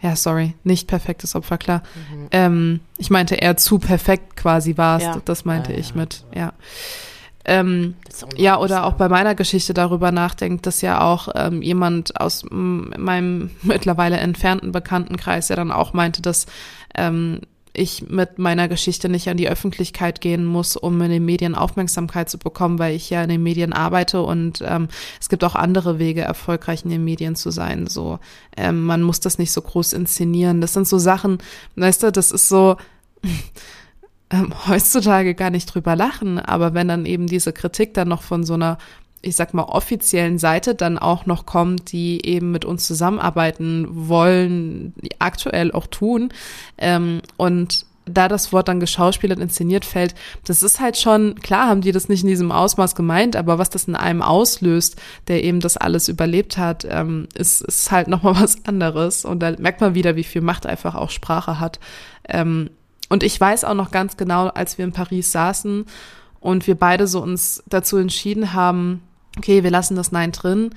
Ja, 0.00 0.14
sorry, 0.14 0.54
nicht 0.62 0.86
perfektes 0.86 1.34
Opfer, 1.34 1.58
klar. 1.58 1.82
Mhm. 2.12 2.28
Ähm, 2.30 2.80
ich 2.98 3.10
meinte 3.10 3.34
eher 3.34 3.56
zu 3.56 3.78
perfekt 3.78 4.36
quasi 4.36 4.76
warst, 4.76 5.06
ja. 5.06 5.20
das 5.24 5.44
meinte 5.44 5.72
ja, 5.72 5.78
ich 5.78 5.94
mit, 5.94 6.24
ja. 6.34 6.52
Ähm, 7.44 7.94
ja, 8.36 8.58
oder 8.58 8.84
auch 8.84 8.92
bei 8.92 9.08
meiner 9.08 9.34
Geschichte 9.34 9.72
darüber 9.72 10.12
nachdenkt, 10.12 10.66
dass 10.66 10.82
ja 10.82 11.00
auch 11.00 11.28
ähm, 11.34 11.62
jemand 11.62 12.20
aus 12.20 12.44
meinem 12.50 13.50
mittlerweile 13.62 14.18
entfernten 14.18 14.70
Bekanntenkreis 14.70 15.48
ja 15.48 15.56
dann 15.56 15.72
auch 15.72 15.94
meinte, 15.94 16.20
dass 16.20 16.46
ähm, 16.94 17.40
ich 17.78 18.08
mit 18.08 18.38
meiner 18.38 18.68
Geschichte 18.68 19.08
nicht 19.08 19.28
an 19.28 19.36
die 19.36 19.48
Öffentlichkeit 19.48 20.20
gehen 20.20 20.44
muss, 20.44 20.76
um 20.76 21.00
in 21.00 21.10
den 21.10 21.24
Medien 21.24 21.54
Aufmerksamkeit 21.54 22.28
zu 22.28 22.38
bekommen, 22.38 22.78
weil 22.78 22.94
ich 22.94 23.08
ja 23.10 23.22
in 23.22 23.28
den 23.28 23.42
Medien 23.42 23.72
arbeite 23.72 24.22
und 24.22 24.62
ähm, 24.66 24.88
es 25.20 25.28
gibt 25.28 25.44
auch 25.44 25.54
andere 25.54 25.98
Wege, 25.98 26.22
erfolgreich 26.22 26.84
in 26.84 26.90
den 26.90 27.04
Medien 27.04 27.36
zu 27.36 27.50
sein. 27.50 27.86
So, 27.86 28.18
ähm, 28.56 28.84
man 28.84 29.02
muss 29.02 29.20
das 29.20 29.38
nicht 29.38 29.52
so 29.52 29.62
groß 29.62 29.92
inszenieren. 29.92 30.60
Das 30.60 30.72
sind 30.72 30.86
so 30.86 30.98
Sachen, 30.98 31.38
weißt 31.76 32.02
du, 32.02 32.12
das 32.12 32.32
ist 32.32 32.48
so 32.48 32.76
ähm, 34.30 34.52
heutzutage 34.66 35.34
gar 35.34 35.50
nicht 35.50 35.66
drüber 35.66 35.96
lachen, 35.96 36.38
aber 36.38 36.74
wenn 36.74 36.88
dann 36.88 37.06
eben 37.06 37.26
diese 37.26 37.52
Kritik 37.52 37.94
dann 37.94 38.08
noch 38.08 38.22
von 38.22 38.44
so 38.44 38.54
einer 38.54 38.78
ich 39.22 39.36
sag 39.36 39.54
mal, 39.54 39.64
offiziellen 39.64 40.38
Seite 40.38 40.74
dann 40.74 40.98
auch 40.98 41.26
noch 41.26 41.46
kommt, 41.46 41.92
die 41.92 42.24
eben 42.24 42.50
mit 42.52 42.64
uns 42.64 42.86
zusammenarbeiten 42.86 43.86
wollen, 43.90 44.94
aktuell 45.18 45.72
auch 45.72 45.86
tun. 45.86 46.32
Ähm, 46.78 47.22
und 47.36 47.86
da 48.10 48.28
das 48.28 48.52
Wort 48.52 48.68
dann 48.68 48.80
geschauspielert, 48.80 49.38
inszeniert 49.38 49.84
fällt, 49.84 50.14
das 50.44 50.62
ist 50.62 50.80
halt 50.80 50.96
schon, 50.96 51.34
klar 51.36 51.68
haben 51.68 51.80
die 51.80 51.92
das 51.92 52.08
nicht 52.08 52.22
in 52.22 52.28
diesem 52.28 52.52
Ausmaß 52.52 52.94
gemeint, 52.94 53.36
aber 53.36 53.58
was 53.58 53.70
das 53.70 53.84
in 53.84 53.96
einem 53.96 54.22
auslöst, 54.22 54.96
der 55.28 55.44
eben 55.44 55.60
das 55.60 55.76
alles 55.76 56.08
überlebt 56.08 56.56
hat, 56.56 56.86
ähm, 56.88 57.28
ist, 57.34 57.60
ist 57.60 57.90
halt 57.90 58.08
nochmal 58.08 58.34
was 58.40 58.64
anderes. 58.64 59.24
Und 59.24 59.40
da 59.40 59.52
merkt 59.58 59.80
man 59.80 59.94
wieder, 59.94 60.16
wie 60.16 60.24
viel 60.24 60.42
Macht 60.42 60.66
einfach 60.66 60.94
auch 60.94 61.10
Sprache 61.10 61.60
hat. 61.60 61.80
Ähm, 62.28 62.70
und 63.08 63.22
ich 63.22 63.40
weiß 63.40 63.64
auch 63.64 63.74
noch 63.74 63.90
ganz 63.90 64.16
genau, 64.16 64.48
als 64.48 64.78
wir 64.78 64.84
in 64.84 64.92
Paris 64.92 65.32
saßen 65.32 65.86
und 66.40 66.66
wir 66.66 66.74
beide 66.74 67.06
so 67.06 67.22
uns 67.22 67.62
dazu 67.66 67.96
entschieden 67.96 68.52
haben, 68.52 69.02
okay, 69.38 69.62
wir 69.62 69.70
lassen 69.70 69.96
das 69.96 70.12
Nein 70.12 70.32
drin. 70.32 70.70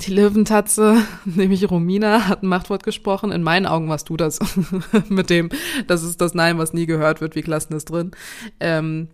Die 0.00 0.12
Löwentatze, 0.12 0.96
nämlich 1.24 1.70
Romina, 1.70 2.28
hat 2.28 2.42
ein 2.42 2.48
Machtwort 2.48 2.82
gesprochen. 2.82 3.30
In 3.30 3.42
meinen 3.42 3.66
Augen 3.66 3.88
warst 3.88 4.08
du 4.08 4.16
das 4.16 4.40
mit 5.08 5.30
dem, 5.30 5.50
das 5.86 6.02
ist 6.02 6.20
das 6.20 6.34
Nein, 6.34 6.58
was 6.58 6.72
nie 6.72 6.86
gehört 6.86 7.20
wird, 7.20 7.36
wir 7.36 7.44
lassen 7.44 7.74
das 7.74 7.84
drin. 7.84 8.10
Ähm, 8.58 9.08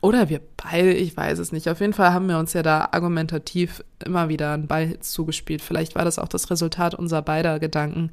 oder 0.00 0.28
wir 0.28 0.40
beide, 0.56 0.92
ich 0.92 1.16
weiß 1.16 1.38
es 1.38 1.50
nicht. 1.50 1.68
Auf 1.68 1.80
jeden 1.80 1.92
Fall 1.92 2.12
haben 2.12 2.28
wir 2.28 2.38
uns 2.38 2.52
ja 2.52 2.62
da 2.62 2.88
argumentativ 2.92 3.82
immer 4.04 4.28
wieder 4.28 4.52
einen 4.52 4.68
Ball 4.68 5.00
zugespielt. 5.00 5.60
Vielleicht 5.60 5.96
war 5.96 6.04
das 6.04 6.18
auch 6.18 6.28
das 6.28 6.50
Resultat 6.50 6.94
unserer 6.94 7.22
beider 7.22 7.58
Gedanken. 7.58 8.12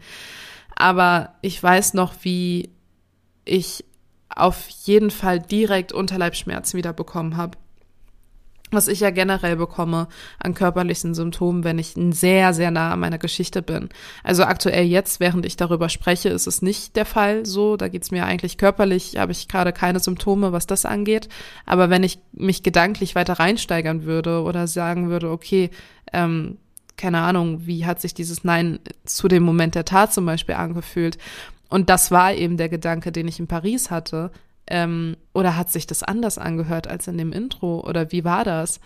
Aber 0.75 1.36
ich 1.41 1.62
weiß 1.62 1.93
noch, 1.93 2.13
wie 2.21 2.71
ich 3.45 3.86
auf 4.29 4.67
jeden 4.67 5.12
Fall 5.12 5.39
direkt 5.39 5.93
Unterleibschmerzen 5.93 6.77
wieder 6.77 6.91
bekommen 6.91 7.38
habe. 7.38 7.58
Was 8.75 8.88
ich 8.88 8.99
ja 8.99 9.09
generell 9.09 9.55
bekomme 9.55 10.07
an 10.39 10.53
körperlichen 10.53 11.13
Symptomen, 11.13 11.63
wenn 11.63 11.79
ich 11.79 11.95
sehr, 12.11 12.53
sehr 12.53 12.71
nah 12.71 12.93
an 12.93 12.99
meiner 12.99 13.17
Geschichte 13.17 13.61
bin. 13.61 13.89
Also 14.23 14.43
aktuell 14.43 14.85
jetzt, 14.85 15.19
während 15.19 15.45
ich 15.45 15.57
darüber 15.57 15.89
spreche, 15.89 16.29
ist 16.29 16.47
es 16.47 16.61
nicht 16.61 16.95
der 16.95 17.05
Fall 17.05 17.45
so. 17.45 17.77
Da 17.77 17.88
geht's 17.88 18.11
mir 18.11 18.25
eigentlich 18.25 18.57
körperlich, 18.57 19.17
habe 19.17 19.31
ich 19.31 19.47
gerade 19.47 19.73
keine 19.73 19.99
Symptome, 19.99 20.51
was 20.51 20.67
das 20.67 20.85
angeht. 20.85 21.29
Aber 21.65 21.89
wenn 21.89 22.03
ich 22.03 22.19
mich 22.33 22.63
gedanklich 22.63 23.15
weiter 23.15 23.33
reinsteigern 23.33 24.03
würde 24.03 24.43
oder 24.43 24.67
sagen 24.67 25.09
würde, 25.09 25.31
okay, 25.31 25.71
ähm, 26.13 26.57
keine 26.97 27.21
Ahnung, 27.21 27.65
wie 27.65 27.85
hat 27.85 27.99
sich 27.99 28.13
dieses 28.13 28.43
Nein 28.43 28.79
zu 29.03 29.27
dem 29.27 29.43
Moment 29.43 29.75
der 29.75 29.85
Tat 29.85 30.13
zum 30.13 30.25
Beispiel 30.25 30.55
angefühlt, 30.55 31.17
und 31.69 31.89
das 31.89 32.11
war 32.11 32.33
eben 32.33 32.57
der 32.57 32.69
Gedanke, 32.69 33.11
den 33.11 33.27
ich 33.27 33.39
in 33.39 33.47
Paris 33.47 33.89
hatte. 33.91 34.31
Ähm, 34.67 35.17
oder 35.34 35.56
hat 35.56 35.71
sich 35.71 35.86
das 35.88 36.04
anders 36.04 36.38
angehört 36.38 36.88
als 36.88 37.08
in 37.08 37.17
dem 37.17 37.32
Intro? 37.32 37.82
Oder 37.88 38.12
wie 38.12 38.23
war 38.23 38.43
das? 38.43 38.80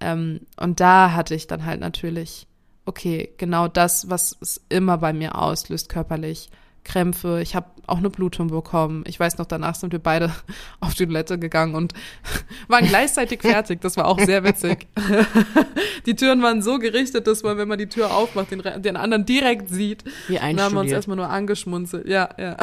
Ähm, 0.00 0.40
und 0.56 0.80
da 0.80 1.12
hatte 1.12 1.34
ich 1.34 1.46
dann 1.46 1.64
halt 1.64 1.80
natürlich, 1.80 2.46
okay, 2.86 3.30
genau 3.36 3.68
das, 3.68 4.10
was 4.10 4.36
es 4.40 4.60
immer 4.68 4.98
bei 4.98 5.12
mir 5.12 5.36
auslöst, 5.36 5.88
körperlich. 5.88 6.50
Krämpfe, 6.84 7.40
ich 7.40 7.54
habe 7.54 7.66
auch 7.86 7.98
eine 7.98 8.10
Blutung 8.10 8.48
bekommen. 8.48 9.04
Ich 9.06 9.18
weiß 9.18 9.38
noch, 9.38 9.46
danach 9.46 9.74
sind 9.74 9.92
wir 9.92 10.00
beide 10.00 10.32
auf 10.80 10.94
die 10.94 11.06
Toilette 11.06 11.38
gegangen 11.38 11.74
und 11.74 11.94
waren 12.68 12.86
gleichzeitig 12.86 13.42
fertig. 13.42 13.80
Das 13.80 13.96
war 13.96 14.06
auch 14.06 14.18
sehr 14.18 14.42
witzig. 14.44 14.88
die 16.06 16.16
Türen 16.16 16.42
waren 16.42 16.60
so 16.60 16.78
gerichtet, 16.78 17.26
dass 17.26 17.42
man, 17.42 17.56
wenn 17.56 17.68
man 17.68 17.78
die 17.78 17.88
Tür 17.88 18.12
aufmacht, 18.14 18.50
den, 18.50 18.62
den 18.82 18.96
anderen 18.96 19.24
direkt 19.24 19.68
sieht. 19.68 20.04
Wie 20.26 20.38
einstudiert. 20.38 20.58
Da 20.58 20.64
haben 20.64 20.74
wir 20.74 20.80
uns 20.80 20.92
erstmal 20.92 21.16
nur 21.16 21.30
angeschmunzelt. 21.30 22.08
Ja, 22.08 22.30
ja. 22.36 22.56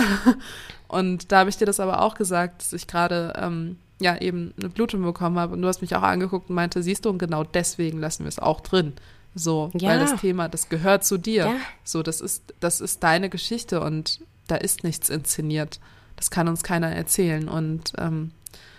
Und 0.90 1.32
da 1.32 1.40
habe 1.40 1.50
ich 1.50 1.58
dir 1.58 1.66
das 1.66 1.80
aber 1.80 2.02
auch 2.02 2.16
gesagt, 2.16 2.62
dass 2.62 2.74
ich 2.74 2.88
gerade 2.88 3.34
ähm, 3.38 3.78
ja 4.02 4.18
eben 4.18 4.54
eine 4.60 4.70
Blutung 4.70 5.02
bekommen 5.04 5.40
habe. 5.40 5.54
Und 5.54 5.62
du 5.62 5.68
hast 5.68 5.82
mich 5.82 5.96
auch 5.96 6.02
angeguckt 6.02 6.50
und 6.50 6.56
meinte, 6.56 6.84
siehst 6.84 7.06
du, 7.06 7.10
und 7.10 7.20
genau 7.20 7.44
deswegen 7.46 8.00
lassen 8.00 8.24
wir 8.26 8.30
es 8.30 8.40
auch 8.40 8.60
drin. 8.60 8.94
So, 9.36 9.70
Ja. 9.76 9.90
weil 9.90 10.00
das 10.00 10.20
Thema, 10.20 10.50
das 10.50 10.68
gehört 10.68 11.06
zu 11.06 11.18
dir. 11.18 11.46
Ja. 11.46 11.56
So, 11.84 12.02
das 12.04 12.20
ist, 12.20 12.54
das 12.60 12.82
ist 12.82 13.04
deine 13.04 13.30
Geschichte 13.30 13.80
und 13.82 14.20
da 14.48 14.56
ist 14.56 14.84
nichts 14.84 15.10
inszeniert. 15.10 15.80
Das 16.16 16.32
kann 16.32 16.48
uns 16.48 16.64
keiner 16.64 16.90
erzählen. 16.90 17.48
Und 17.48 17.94
ähm, 17.98 18.32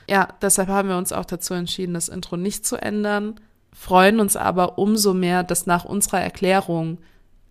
ja, 0.08 0.28
deshalb 0.42 0.68
haben 0.68 0.88
wir 0.88 0.96
uns 0.98 1.12
auch 1.12 1.24
dazu 1.24 1.54
entschieden, 1.54 1.94
das 1.94 2.08
Intro 2.08 2.36
nicht 2.36 2.66
zu 2.66 2.76
ändern, 2.76 3.38
freuen 3.72 4.18
uns 4.18 4.34
aber 4.36 4.78
umso 4.78 5.14
mehr, 5.14 5.44
dass 5.44 5.66
nach 5.66 5.84
unserer 5.84 6.20
Erklärung 6.20 6.98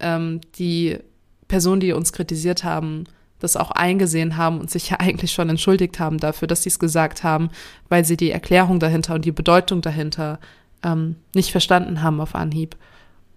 ähm, 0.01 0.41
die 0.57 0.99
Personen, 1.47 1.79
die 1.79 1.93
uns 1.93 2.11
kritisiert 2.11 2.65
haben, 2.65 3.05
das 3.39 3.55
auch 3.55 3.71
eingesehen 3.71 4.37
haben 4.37 4.59
und 4.59 4.69
sich 4.69 4.89
ja 4.89 4.97
eigentlich 4.99 5.31
schon 5.31 5.49
entschuldigt 5.49 5.99
haben 5.99 6.19
dafür, 6.19 6.47
dass 6.47 6.63
sie 6.63 6.69
es 6.69 6.79
gesagt 6.79 7.23
haben, 7.23 7.49
weil 7.89 8.05
sie 8.05 8.17
die 8.17 8.31
Erklärung 8.31 8.79
dahinter 8.79 9.15
und 9.15 9.25
die 9.25 9.31
Bedeutung 9.31 9.81
dahinter 9.81 10.39
ähm, 10.83 11.15
nicht 11.33 11.51
verstanden 11.51 12.01
haben 12.01 12.21
auf 12.21 12.35
Anhieb. 12.35 12.75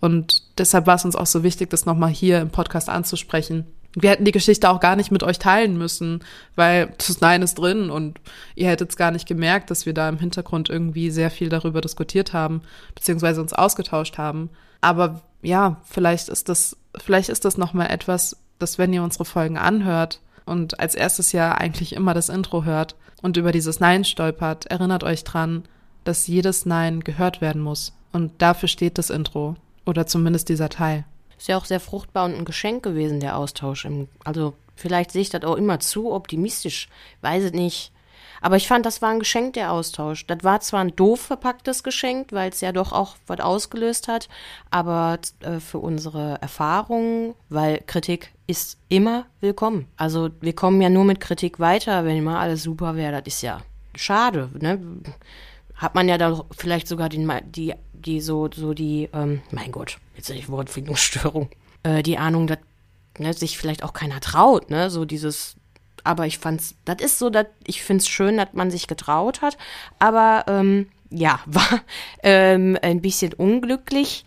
Und 0.01 0.43
deshalb 0.59 0.87
war 0.87 0.97
es 0.97 1.05
uns 1.05 1.17
auch 1.17 1.27
so 1.27 1.45
wichtig, 1.45 1.71
das 1.71 1.87
nochmal 1.87 2.11
hier 2.11 2.41
im 2.41 2.51
Podcast 2.51 2.89
anzusprechen. 2.89 3.67
Wir 3.95 4.11
hätten 4.11 4.25
die 4.25 4.33
Geschichte 4.33 4.71
auch 4.71 4.81
gar 4.81 4.97
nicht 4.97 5.13
mit 5.13 5.23
euch 5.23 5.39
teilen 5.39 5.77
müssen, 5.77 6.25
weil 6.57 6.93
das 6.99 7.21
Nein 7.21 7.43
ist 7.43 7.55
drin 7.55 7.91
und 7.91 8.19
ihr 8.55 8.69
hättet 8.69 8.91
es 8.91 8.97
gar 8.97 9.11
nicht 9.11 9.29
gemerkt, 9.29 9.71
dass 9.71 9.87
wir 9.87 9.93
da 9.93 10.09
im 10.09 10.19
Hintergrund 10.19 10.71
irgendwie 10.71 11.11
sehr 11.11 11.31
viel 11.31 11.51
darüber 11.51 11.81
diskutiert 11.81 12.33
haben, 12.33 12.63
beziehungsweise 12.95 13.41
uns 13.41 13.53
ausgetauscht 13.53 14.19
haben. 14.19 14.51
Aber 14.81 15.23
ja, 15.43 15.81
vielleicht 15.85 16.29
ist 16.31 16.49
das, 16.49 16.77
vielleicht 16.97 17.29
ist 17.29 17.45
das 17.45 17.59
nochmal 17.59 17.91
etwas, 17.91 18.42
dass 18.63 18.79
wenn 18.79 18.93
ihr 18.93 19.03
unsere 19.03 19.25
Folgen 19.25 19.59
anhört 19.59 20.21
und 20.47 20.81
als 20.81 20.95
erstes 20.95 21.33
ja 21.33 21.53
eigentlich 21.53 21.95
immer 21.95 22.15
das 22.15 22.29
Intro 22.29 22.65
hört 22.65 22.97
und 23.21 23.37
über 23.37 23.53
dieses 23.53 23.81
Nein 23.81 24.05
stolpert, 24.05 24.67
erinnert 24.67 25.05
euch 25.05 25.25
dran, 25.25 25.65
dass 26.05 26.27
jedes 26.27 26.67
Nein 26.67 27.01
gehört 27.01 27.41
werden 27.41 27.63
muss. 27.63 27.93
Und 28.13 28.43
dafür 28.43 28.69
steht 28.69 28.99
das 28.99 29.11
Intro. 29.11 29.57
Oder 29.85 30.07
zumindest 30.07 30.49
dieser 30.49 30.69
Teil. 30.69 31.05
Ist 31.37 31.49
ja 31.49 31.57
auch 31.57 31.65
sehr 31.65 31.81
fruchtbar 31.81 32.25
und 32.27 32.35
ein 32.35 32.45
Geschenk 32.45 32.85
gewesen, 32.85 33.19
der 33.19 33.37
Austausch. 33.37 33.89
Also 34.23 34.55
vielleicht 34.77 35.11
sehe 35.11 35.23
ich 35.23 35.31
das 35.31 35.43
auch 35.43 35.57
immer 35.57 35.81
zu 35.81 36.13
optimistisch. 36.13 36.89
Weiß 37.21 37.43
es 37.43 37.53
nicht. 37.53 37.91
Aber 38.43 38.57
ich 38.57 38.67
fand, 38.67 38.85
das 38.85 39.01
war 39.01 39.11
ein 39.11 39.21
Geschenk, 39.21 39.55
der 39.55 39.71
Austausch. 39.71 40.27
Das 40.27 40.43
war 40.43 40.61
zwar 40.61 40.81
ein 40.81 40.97
doof 40.97 41.21
verpacktes 41.21 41.85
Geschenk, 41.85 42.33
weil 42.33 42.51
es 42.51 42.61
ja 42.61 42.73
doch 42.73 42.93
auch 42.93 43.15
was 43.29 43.39
ausgelöst 43.39 44.09
hat, 44.09 44.29
aber 44.71 45.21
äh, 45.41 45.61
für 45.61 45.79
unsere 45.79 46.43
Erfahrungen, 46.43 47.35
weil 47.49 47.83
Kritik 47.87 48.33
ist 48.49 48.79
immer 48.89 49.27
willkommen. 49.41 49.87
Also 49.97 50.31
wir 50.41 50.55
kommen 50.55 50.83
ja 50.83 50.91
nur 50.91 51.05
mit 51.05 51.21
Kritik 51.21 51.61
weiter, 51.61 52.05
wenn 52.05 52.17
immer 52.17 52.41
alles 52.41 52.65
super 52.65 52.97
wäre. 52.97 53.23
Das 53.23 53.35
ist 53.35 53.43
ja 53.43 53.61
schade, 53.95 54.51
ne? 54.59 54.81
Hat 55.77 55.95
man 55.95 56.09
ja 56.09 56.19
da 56.19 56.45
vielleicht 56.57 56.89
sogar 56.89 57.09
den, 57.09 57.31
die, 57.47 57.75
die 57.93 58.21
so, 58.21 58.49
so 58.53 58.75
die, 58.75 59.09
ähm, 59.13 59.43
mein 59.53 59.71
Gott, 59.71 59.99
jetzt 60.17 60.29
habe 60.29 60.39
ich 60.39 60.49
Wortfindungsstörung, 60.49 61.49
äh, 61.85 62.03
die 62.03 62.19
Ahnung, 62.19 62.49
dass 62.49 62.59
ne, 63.19 63.33
sich 63.33 63.57
vielleicht 63.57 63.85
auch 63.85 63.93
keiner 63.93 64.21
traut, 64.21 64.71
ne? 64.71 64.91
So 64.91 65.05
dieses, 65.05 65.57
aber 66.05 66.27
ich 66.27 66.39
fand's, 66.39 66.75
das 66.85 67.01
ist 67.01 67.19
so, 67.19 67.31
dass 67.31 67.47
ich 67.67 67.83
find's 67.83 68.09
schön, 68.09 68.37
dass 68.37 68.53
man 68.53 68.71
sich 68.71 68.87
getraut 68.87 69.43
hat, 69.43 69.57
aber 69.99 70.45
ähm, 70.49 70.89
ja, 71.11 71.41
war 71.47 71.81
ähm, 72.23 72.79
ein 72.83 73.01
bisschen 73.01 73.33
unglücklich 73.35 74.25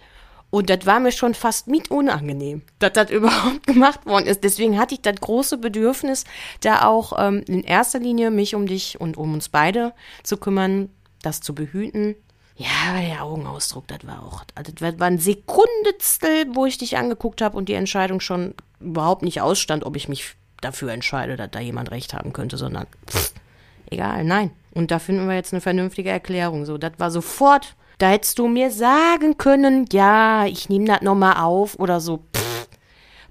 und 0.55 0.69
das 0.69 0.85
war 0.85 1.01
mir 1.01 1.11
schon 1.11 1.33
fast 1.33 1.67
mit 1.67 1.91
unangenehm, 1.91 2.61
dass 2.79 2.93
das 2.93 3.09
überhaupt 3.11 3.67
gemacht 3.67 4.05
worden 4.05 4.27
ist. 4.27 4.43
Deswegen 4.43 4.79
hatte 4.79 4.95
ich 4.95 5.01
das 5.01 5.15
große 5.19 5.57
Bedürfnis, 5.57 6.23
da 6.61 6.85
auch 6.85 7.13
ähm, 7.17 7.43
in 7.47 7.63
erster 7.63 7.99
Linie 7.99 8.31
mich 8.31 8.55
um 8.55 8.65
dich 8.65 9.01
und 9.01 9.17
um 9.17 9.33
uns 9.33 9.49
beide 9.49 9.93
zu 10.23 10.37
kümmern, 10.37 10.89
das 11.21 11.41
zu 11.41 11.53
behüten. 11.53 12.15
Ja, 12.55 13.01
der 13.01 13.23
Augenausdruck, 13.23 13.85
das 13.89 14.07
war 14.07 14.23
auch, 14.23 14.45
also 14.55 14.71
das 14.71 14.97
war 14.97 15.07
ein 15.07 15.19
Sekundendstel, 15.19 16.45
wo 16.53 16.65
ich 16.65 16.77
dich 16.77 16.95
angeguckt 16.95 17.41
habe 17.41 17.57
und 17.57 17.67
die 17.67 17.73
Entscheidung 17.73 18.21
schon 18.21 18.53
überhaupt 18.79 19.23
nicht 19.23 19.41
ausstand, 19.41 19.85
ob 19.85 19.97
ich 19.97 20.07
mich 20.07 20.35
dafür 20.65 20.91
entscheide, 20.91 21.37
dass 21.37 21.51
da 21.51 21.59
jemand 21.59 21.91
recht 21.91 22.13
haben 22.13 22.33
könnte, 22.33 22.57
sondern 22.57 22.87
pff, 23.09 23.33
egal, 23.89 24.23
nein. 24.23 24.51
Und 24.73 24.91
da 24.91 24.99
finden 24.99 25.27
wir 25.27 25.35
jetzt 25.35 25.53
eine 25.53 25.61
vernünftige 25.61 26.09
Erklärung. 26.09 26.65
So, 26.65 26.77
das 26.77 26.93
war 26.97 27.09
sofort, 27.09 27.75
da 27.97 28.09
hättest 28.09 28.39
du 28.39 28.47
mir 28.47 28.71
sagen 28.71 29.37
können, 29.37 29.85
ja, 29.91 30.45
ich 30.45 30.67
nehme 30.67 30.85
das 30.85 31.01
nochmal 31.01 31.37
auf 31.37 31.79
oder 31.79 32.01
so. 32.01 32.23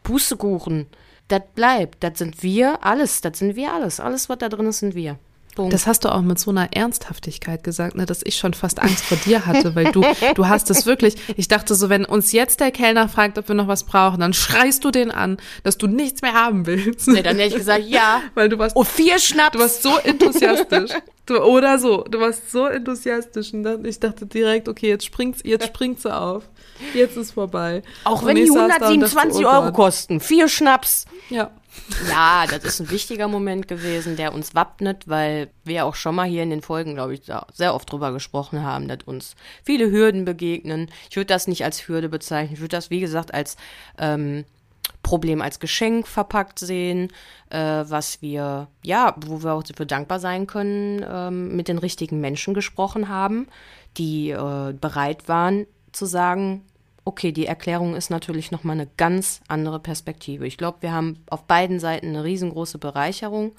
Pustekuchen. 0.03 0.87
Das 1.29 1.43
bleibt. 1.55 2.03
Das 2.03 2.19
sind 2.19 2.43
wir, 2.43 2.85
alles. 2.85 3.21
Das 3.21 3.39
sind 3.39 3.57
wir 3.57 3.73
alles. 3.73 4.01
Alles, 4.01 4.29
was 4.29 4.39
da 4.39 4.49
drin 4.49 4.67
ist, 4.67 4.79
sind 4.79 4.95
wir. 4.95 5.19
Punkt. 5.55 5.73
Das 5.73 5.87
hast 5.87 6.05
du 6.05 6.13
auch 6.13 6.23
mit 6.23 6.39
so 6.39 6.51
einer 6.51 6.73
Ernsthaftigkeit 6.73 7.63
gesagt, 7.63 7.97
ne, 7.97 8.07
dass 8.07 8.23
ich 8.25 8.37
schon 8.37 8.55
fast 8.55 8.81
Angst 8.81 9.05
vor 9.05 9.17
dir 9.19 9.47
hatte, 9.47 9.75
weil 9.75 9.93
du, 9.93 10.05
du 10.35 10.49
hast 10.49 10.71
es 10.71 10.87
wirklich. 10.87 11.17
Ich 11.37 11.49
dachte 11.49 11.75
so, 11.75 11.89
wenn 11.89 12.05
uns 12.05 12.33
jetzt 12.33 12.61
der 12.61 12.71
Kellner 12.71 13.09
fragt, 13.09 13.39
ob 13.39 13.49
wir 13.49 13.55
noch 13.55 13.69
was 13.69 13.85
brauchen, 13.85 14.21
dann 14.21 14.33
schreist 14.35 14.85
du 14.85 14.91
den 14.91 15.11
an, 15.11 15.39
dass 15.63 15.79
du 15.79 15.87
nichts 15.87 16.23
mehr 16.23 16.35
haben 16.35 16.67
willst. 16.67 17.09
nee, 17.09 17.23
dann 17.23 17.37
hätte 17.37 17.51
ich 17.51 17.57
gesagt, 17.57 17.85
ja. 17.87 18.23
Weil 18.35 18.49
du 18.49 18.59
warst, 18.59 18.77
Und 18.77 18.89
vier 18.89 19.19
Schnaps. 19.19 19.53
du 19.53 19.59
warst 19.61 19.83
so 19.83 19.97
enthusiastisch. 19.99 20.91
Du, 21.27 21.39
oder 21.39 21.79
so, 21.79 22.03
du 22.03 22.21
warst 22.21 22.53
so 22.53 22.67
enthusiastisch 22.67 23.55
und 23.55 23.63
dann, 23.63 23.83
ich 23.87 23.99
dachte 23.99 24.27
direkt, 24.27 24.69
okay, 24.69 24.91
jetzt 24.91 25.07
springt's, 25.07 25.41
jetzt 25.43 25.69
springt 25.69 25.99
sie 25.99 26.15
auf. 26.15 26.43
Jetzt 26.93 27.17
ist 27.17 27.31
vorbei. 27.31 27.83
auch 28.05 28.21
Und 28.21 28.29
wenn 28.29 28.37
die 28.37 28.43
ich 28.43 28.49
saß 28.49 28.57
da 28.57 28.65
und 28.65 28.71
dachte, 28.71 28.85
127 28.89 29.47
oh 29.47 29.49
Euro 29.49 29.73
kosten. 29.73 30.21
Vier 30.21 30.49
Schnaps. 30.49 31.07
Ja. 31.31 31.51
Ja, 32.09 32.47
das 32.47 32.65
ist 32.65 32.81
ein 32.81 32.91
wichtiger 32.91 33.29
Moment 33.29 33.69
gewesen, 33.69 34.17
der 34.17 34.33
uns 34.33 34.55
wappnet, 34.55 35.09
weil 35.09 35.51
wir 35.65 35.85
auch 35.85 35.95
schon 35.95 36.15
mal 36.15 36.27
hier 36.27 36.43
in 36.43 36.51
den 36.51 36.63
Folgen, 36.63 36.95
glaube 36.95 37.15
ich, 37.15 37.23
sehr 37.53 37.75
oft 37.75 37.91
drüber 37.91 38.13
gesprochen 38.13 38.63
haben, 38.63 38.89
dass 38.89 39.03
uns 39.05 39.35
viele 39.63 39.91
Hürden 39.91 40.25
begegnen. 40.25 40.91
Ich 41.11 41.17
würde 41.17 41.27
das 41.27 41.47
nicht 41.47 41.65
als 41.65 41.87
Hürde 41.89 42.09
bezeichnen. 42.09 42.55
Ich 42.55 42.61
würde 42.61 42.77
das, 42.77 42.91
wie 42.91 43.01
gesagt, 43.01 43.35
als 43.35 43.57
ähm, 43.99 44.45
Problem, 45.03 45.43
als 45.43 45.61
Geschenk 45.61 46.09
verpackt 46.09 46.59
sehen, 46.59 47.13
äh, 47.51 47.59
was 47.59 48.23
wir, 48.23 48.69
ja, 48.83 49.15
wo 49.27 49.43
wir 49.43 49.53
auch 49.53 49.63
dafür 49.63 49.87
dankbar 49.87 50.19
sein 50.19 50.47
können, 50.47 51.05
ähm, 51.09 51.55
mit 51.55 51.69
den 51.69 51.79
richtigen 51.79 52.21
Menschen 52.21 52.55
gesprochen 52.55 53.09
haben, 53.09 53.47
die 53.97 54.31
äh, 54.31 54.73
bereit 54.73 55.29
waren 55.29 55.67
zu 55.93 56.07
sagen, 56.07 56.63
okay, 57.05 57.33
die 57.33 57.47
Erklärung 57.47 57.95
ist 57.95 58.11
natürlich 58.11 58.51
nochmal 58.51 58.77
eine 58.77 58.89
ganz 58.97 59.41
andere 59.49 59.79
Perspektive. 59.79 60.47
Ich 60.47 60.57
glaube, 60.57 60.79
wir 60.81 60.93
haben 60.93 61.23
auf 61.29 61.45
beiden 61.45 61.79
Seiten 61.79 62.09
eine 62.09 62.25
riesengroße 62.25 62.79
Bereicherung. 62.79 63.53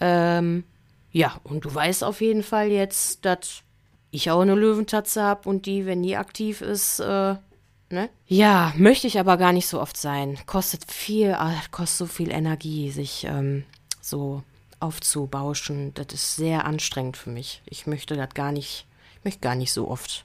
Ähm, 0.00 0.64
ja, 1.12 1.38
und 1.44 1.64
du 1.64 1.74
weißt 1.74 2.04
auf 2.04 2.20
jeden 2.20 2.42
Fall 2.42 2.68
jetzt, 2.68 3.24
dass 3.24 3.62
ich 4.10 4.30
auch 4.30 4.40
eine 4.40 4.54
Löwentatze 4.54 5.22
habe 5.22 5.48
und 5.48 5.66
die, 5.66 5.86
wenn 5.86 6.02
die 6.02 6.16
aktiv 6.16 6.62
ist, 6.62 7.00
äh, 7.00 7.34
ne? 7.90 8.08
Ja, 8.26 8.72
möchte 8.76 9.06
ich 9.06 9.18
aber 9.18 9.36
gar 9.36 9.52
nicht 9.52 9.66
so 9.66 9.80
oft 9.80 9.96
sein. 9.96 10.38
Kostet 10.46 10.90
viel, 10.90 11.34
ah, 11.34 11.54
kostet 11.70 11.98
so 11.98 12.06
viel 12.06 12.30
Energie, 12.30 12.90
sich 12.90 13.24
ähm, 13.24 13.64
so 14.00 14.42
aufzubauschen. 14.80 15.92
Das 15.94 16.06
ist 16.12 16.36
sehr 16.36 16.64
anstrengend 16.64 17.16
für 17.16 17.30
mich. 17.30 17.62
Ich 17.66 17.86
möchte 17.86 18.16
das 18.16 18.30
gar 18.34 18.52
nicht, 18.52 18.86
ich 19.18 19.24
möchte 19.24 19.40
gar 19.40 19.54
nicht 19.54 19.72
so 19.72 19.88
oft. 19.88 20.24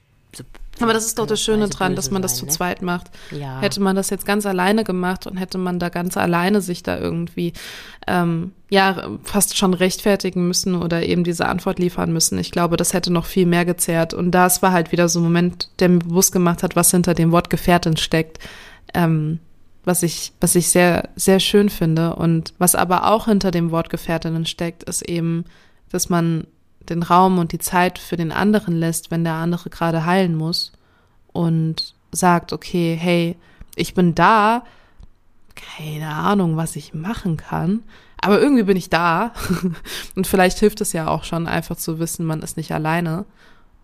Aber 0.82 0.94
das 0.94 1.06
ist 1.06 1.20
doch 1.20 1.26
das 1.26 1.42
Schöne 1.42 1.70
dran, 1.70 1.96
dass 1.96 2.12
man 2.12 2.22
das 2.22 2.36
zu 2.36 2.46
ne? 2.46 2.52
zweit 2.52 2.82
macht. 2.82 3.10
Ja. 3.32 3.62
Hätte 3.62 3.80
man 3.82 3.96
das 3.96 4.10
jetzt 4.10 4.26
ganz 4.26 4.46
alleine 4.46 4.84
gemacht 4.84 5.26
und 5.26 5.38
hätte 5.38 5.58
man 5.58 5.80
da 5.80 5.90
ganz 5.90 6.18
alleine 6.18 6.62
sich 6.62 6.84
da 6.84 6.98
irgendwie 6.98 7.54
ähm, 8.08 8.52
ja 8.70 9.08
fast 9.24 9.58
schon 9.58 9.74
rechtfertigen 9.74 10.48
müssen 10.48 10.76
oder 10.76 11.04
eben 11.04 11.24
diese 11.24 11.46
Antwort 11.46 11.80
liefern 11.80 12.12
müssen. 12.12 12.38
Ich 12.40 12.52
glaube, 12.52 12.76
das 12.76 12.94
hätte 12.94 13.12
noch 13.12 13.26
viel 13.26 13.46
mehr 13.46 13.64
gezerrt. 13.64 14.14
Und 14.14 14.32
das 14.32 14.62
war 14.62 14.74
halt 14.74 14.92
wieder 14.92 15.08
so 15.08 15.20
ein 15.20 15.24
Moment, 15.24 15.70
der 15.80 15.90
mir 15.90 16.00
bewusst 16.00 16.34
gemacht 16.34 16.62
hat, 16.62 16.76
was 16.76 16.92
hinter 16.92 17.14
dem 17.14 17.32
Wort 17.32 17.50
Gefährtin 17.50 17.96
steckt. 17.96 18.40
Ähm, 18.94 19.40
was 19.86 20.04
ich, 20.04 20.34
was 20.42 20.56
ich 20.56 20.70
sehr, 20.70 21.10
sehr 21.16 21.40
schön 21.40 21.70
finde. 21.70 22.16
Und 22.16 22.54
was 22.58 22.76
aber 22.76 23.08
auch 23.12 23.26
hinter 23.26 23.52
dem 23.52 23.72
Wort 23.72 23.90
Gefährtinnen 23.90 24.46
steckt, 24.46 24.84
ist 24.84 25.04
eben, 25.04 25.46
dass 25.92 26.10
man 26.10 26.48
den 26.90 27.04
Raum 27.04 27.38
und 27.40 27.52
die 27.52 27.60
Zeit 27.60 28.00
für 28.00 28.18
den 28.18 28.32
anderen 28.32 28.76
lässt, 28.76 29.12
wenn 29.12 29.24
der 29.24 29.34
andere 29.34 29.70
gerade 29.70 30.06
heilen 30.06 30.36
muss 30.36 30.72
und 31.34 31.96
sagt, 32.12 32.54
okay, 32.54 32.98
hey, 33.00 33.36
ich 33.76 33.94
bin 33.94 34.16
da, 34.16 34.64
keine 35.56 36.10
Ahnung, 36.10 36.58
was 36.58 36.76
ich 36.76 36.94
machen 36.94 37.38
kann, 37.38 37.84
aber 38.18 38.42
irgendwie 38.42 38.64
bin 38.64 38.78
ich 38.78 38.90
da. 38.90 39.34
Und 40.16 40.26
vielleicht 40.26 40.60
hilft 40.60 40.82
es 40.82 40.94
ja 40.94 41.08
auch 41.08 41.24
schon 41.24 41.48
einfach 41.48 41.76
zu 41.76 42.00
wissen, 42.00 42.26
man 42.26 42.42
ist 42.42 42.58
nicht 42.58 42.72
alleine. 42.72 43.26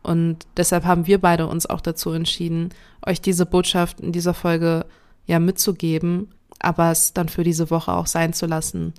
Und 0.03 0.47
deshalb 0.57 0.85
haben 0.85 1.05
wir 1.05 1.21
beide 1.21 1.47
uns 1.47 1.67
auch 1.67 1.81
dazu 1.81 2.11
entschieden, 2.11 2.69
euch 3.05 3.21
diese 3.21 3.45
Botschaft 3.45 3.99
in 3.99 4.11
dieser 4.11 4.33
Folge 4.33 4.85
ja 5.27 5.39
mitzugeben, 5.39 6.29
aber 6.59 6.91
es 6.91 7.13
dann 7.13 7.29
für 7.29 7.43
diese 7.43 7.69
Woche 7.69 7.93
auch 7.93 8.07
sein 8.07 8.33
zu 8.33 8.47
lassen, 8.47 8.93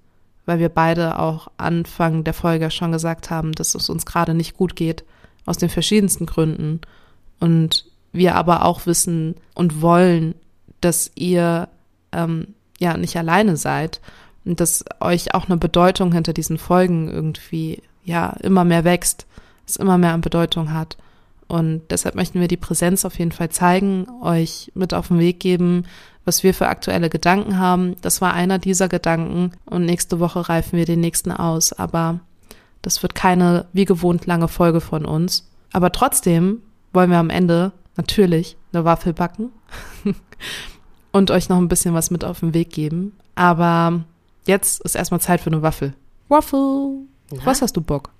weil 0.47 0.59
wir 0.59 0.69
beide 0.69 1.19
auch 1.19 1.49
Anfang 1.57 2.25
der 2.25 2.35
Folge 2.35 2.71
schon 2.71 2.93
gesagt 2.93 3.31
haben, 3.31 3.53
dass 3.53 3.75
es 3.75 3.89
uns 3.89 4.07
gerade 4.07 4.35
nicht 4.35 4.57
gut 4.57 4.77
geht, 4.77 5.05
aus 5.47 5.59
den 5.59 5.69
verschiedensten 5.69 6.27
Gründen. 6.27 6.81
Und 7.41 7.87
wir 8.13 8.35
aber 8.35 8.65
auch 8.65 8.87
wissen 8.87 9.37
und 9.55 9.83
wollen, 9.83 10.35
dass 10.81 11.11
ihr 11.15 11.69
ähm, 12.13 12.49
ja 12.79 12.97
nicht 12.97 13.17
alleine 13.17 13.57
seid 13.57 14.01
und 14.45 14.61
dass 14.61 14.85
euch 15.01 15.35
auch 15.35 15.47
eine 15.47 15.57
Bedeutung 15.57 16.13
hinter 16.13 16.33
diesen 16.33 16.59
Folgen 16.59 17.09
irgendwie 17.09 17.83
ja 18.05 18.31
immer 18.43 18.65
mehr 18.65 18.85
wächst, 18.85 19.27
es 19.67 19.77
immer 19.77 19.99
mehr 19.99 20.13
an 20.13 20.21
Bedeutung 20.21 20.73
hat. 20.73 20.97
Und 21.49 21.83
deshalb 21.91 22.15
möchten 22.15 22.41
wir 22.41 22.49
die 22.49 22.57
Präsenz 22.57 23.05
auf 23.05 23.19
jeden 23.19 23.33
Fall 23.33 23.51
zeigen, 23.51 24.07
euch 24.23 24.73
mit 24.75 24.95
auf 24.95 25.09
den 25.09 25.19
Weg 25.19 25.39
geben, 25.39 25.85
was 26.25 26.43
wir 26.43 26.55
für 26.55 26.69
aktuelle 26.69 27.11
Gedanken 27.11 27.59
haben. 27.59 27.97
Das 28.01 28.21
war 28.21 28.35
einer 28.35 28.59
dieser 28.59 28.89
Gedanken 28.89 29.53
und 29.67 29.85
nächste 29.85 30.21
Woche 30.21 30.49
reifen 30.49 30.79
wir 30.79 30.85
den 30.85 31.01
nächsten 31.01 31.33
aus. 31.33 31.73
Aber 31.73 32.21
das 32.83 33.03
wird 33.03 33.15
keine 33.15 33.67
wie 33.73 33.85
gewohnt 33.85 34.27
lange 34.27 34.49
Folge 34.49 34.81
von 34.81 35.05
uns. 35.05 35.49
Aber 35.73 35.93
trotzdem 35.93 36.63
wollen 36.93 37.11
wir 37.11 37.19
am 37.19 37.31
Ende 37.31 37.73
natürlich 37.97 38.57
eine 38.73 38.85
Waffel 38.85 39.13
backen 39.13 39.51
und 41.13 41.31
euch 41.31 41.49
noch 41.49 41.59
ein 41.59 41.69
bisschen 41.69 41.95
was 41.95 42.11
mit 42.11 42.25
auf 42.25 42.41
den 42.41 42.55
Weg 42.55 42.71
geben. 42.71 43.17
Aber 43.35 44.05
jetzt 44.47 44.81
ist 44.83 44.95
erstmal 44.95 45.21
Zeit 45.21 45.41
für 45.41 45.51
eine 45.51 45.63
Waffel. 45.63 45.95
Waffel. 46.29 47.07
Na? 47.31 47.41
Was 47.45 47.63
hast 47.63 47.77
du 47.77 47.81
Bock? 47.81 48.11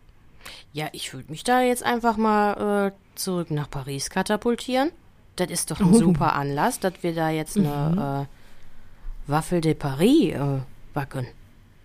Ja, 0.73 0.87
ich 0.93 1.13
würde 1.13 1.31
mich 1.31 1.45
da 1.45 1.61
jetzt 1.61 1.83
einfach 1.83 2.17
mal 2.17 2.89
äh, 2.89 2.93
zurück 3.15 3.51
nach 3.51 3.71
Paris 3.71 4.11
katapultieren. 4.11 4.91
Das 5.37 5.51
ist 5.51 5.71
doch 5.71 5.81
ein 5.81 5.93
Oh. 5.93 5.99
super 5.99 6.35
Anlass, 6.35 6.81
dass 6.81 6.95
wir 7.03 7.15
da 7.15 7.31
jetzt 7.31 7.57
eine 7.57 8.29
äh, 8.29 9.31
Waffel 9.31 9.61
de 9.61 9.75
Paris 9.75 10.35
äh, 10.35 10.61
backen. 10.95 11.27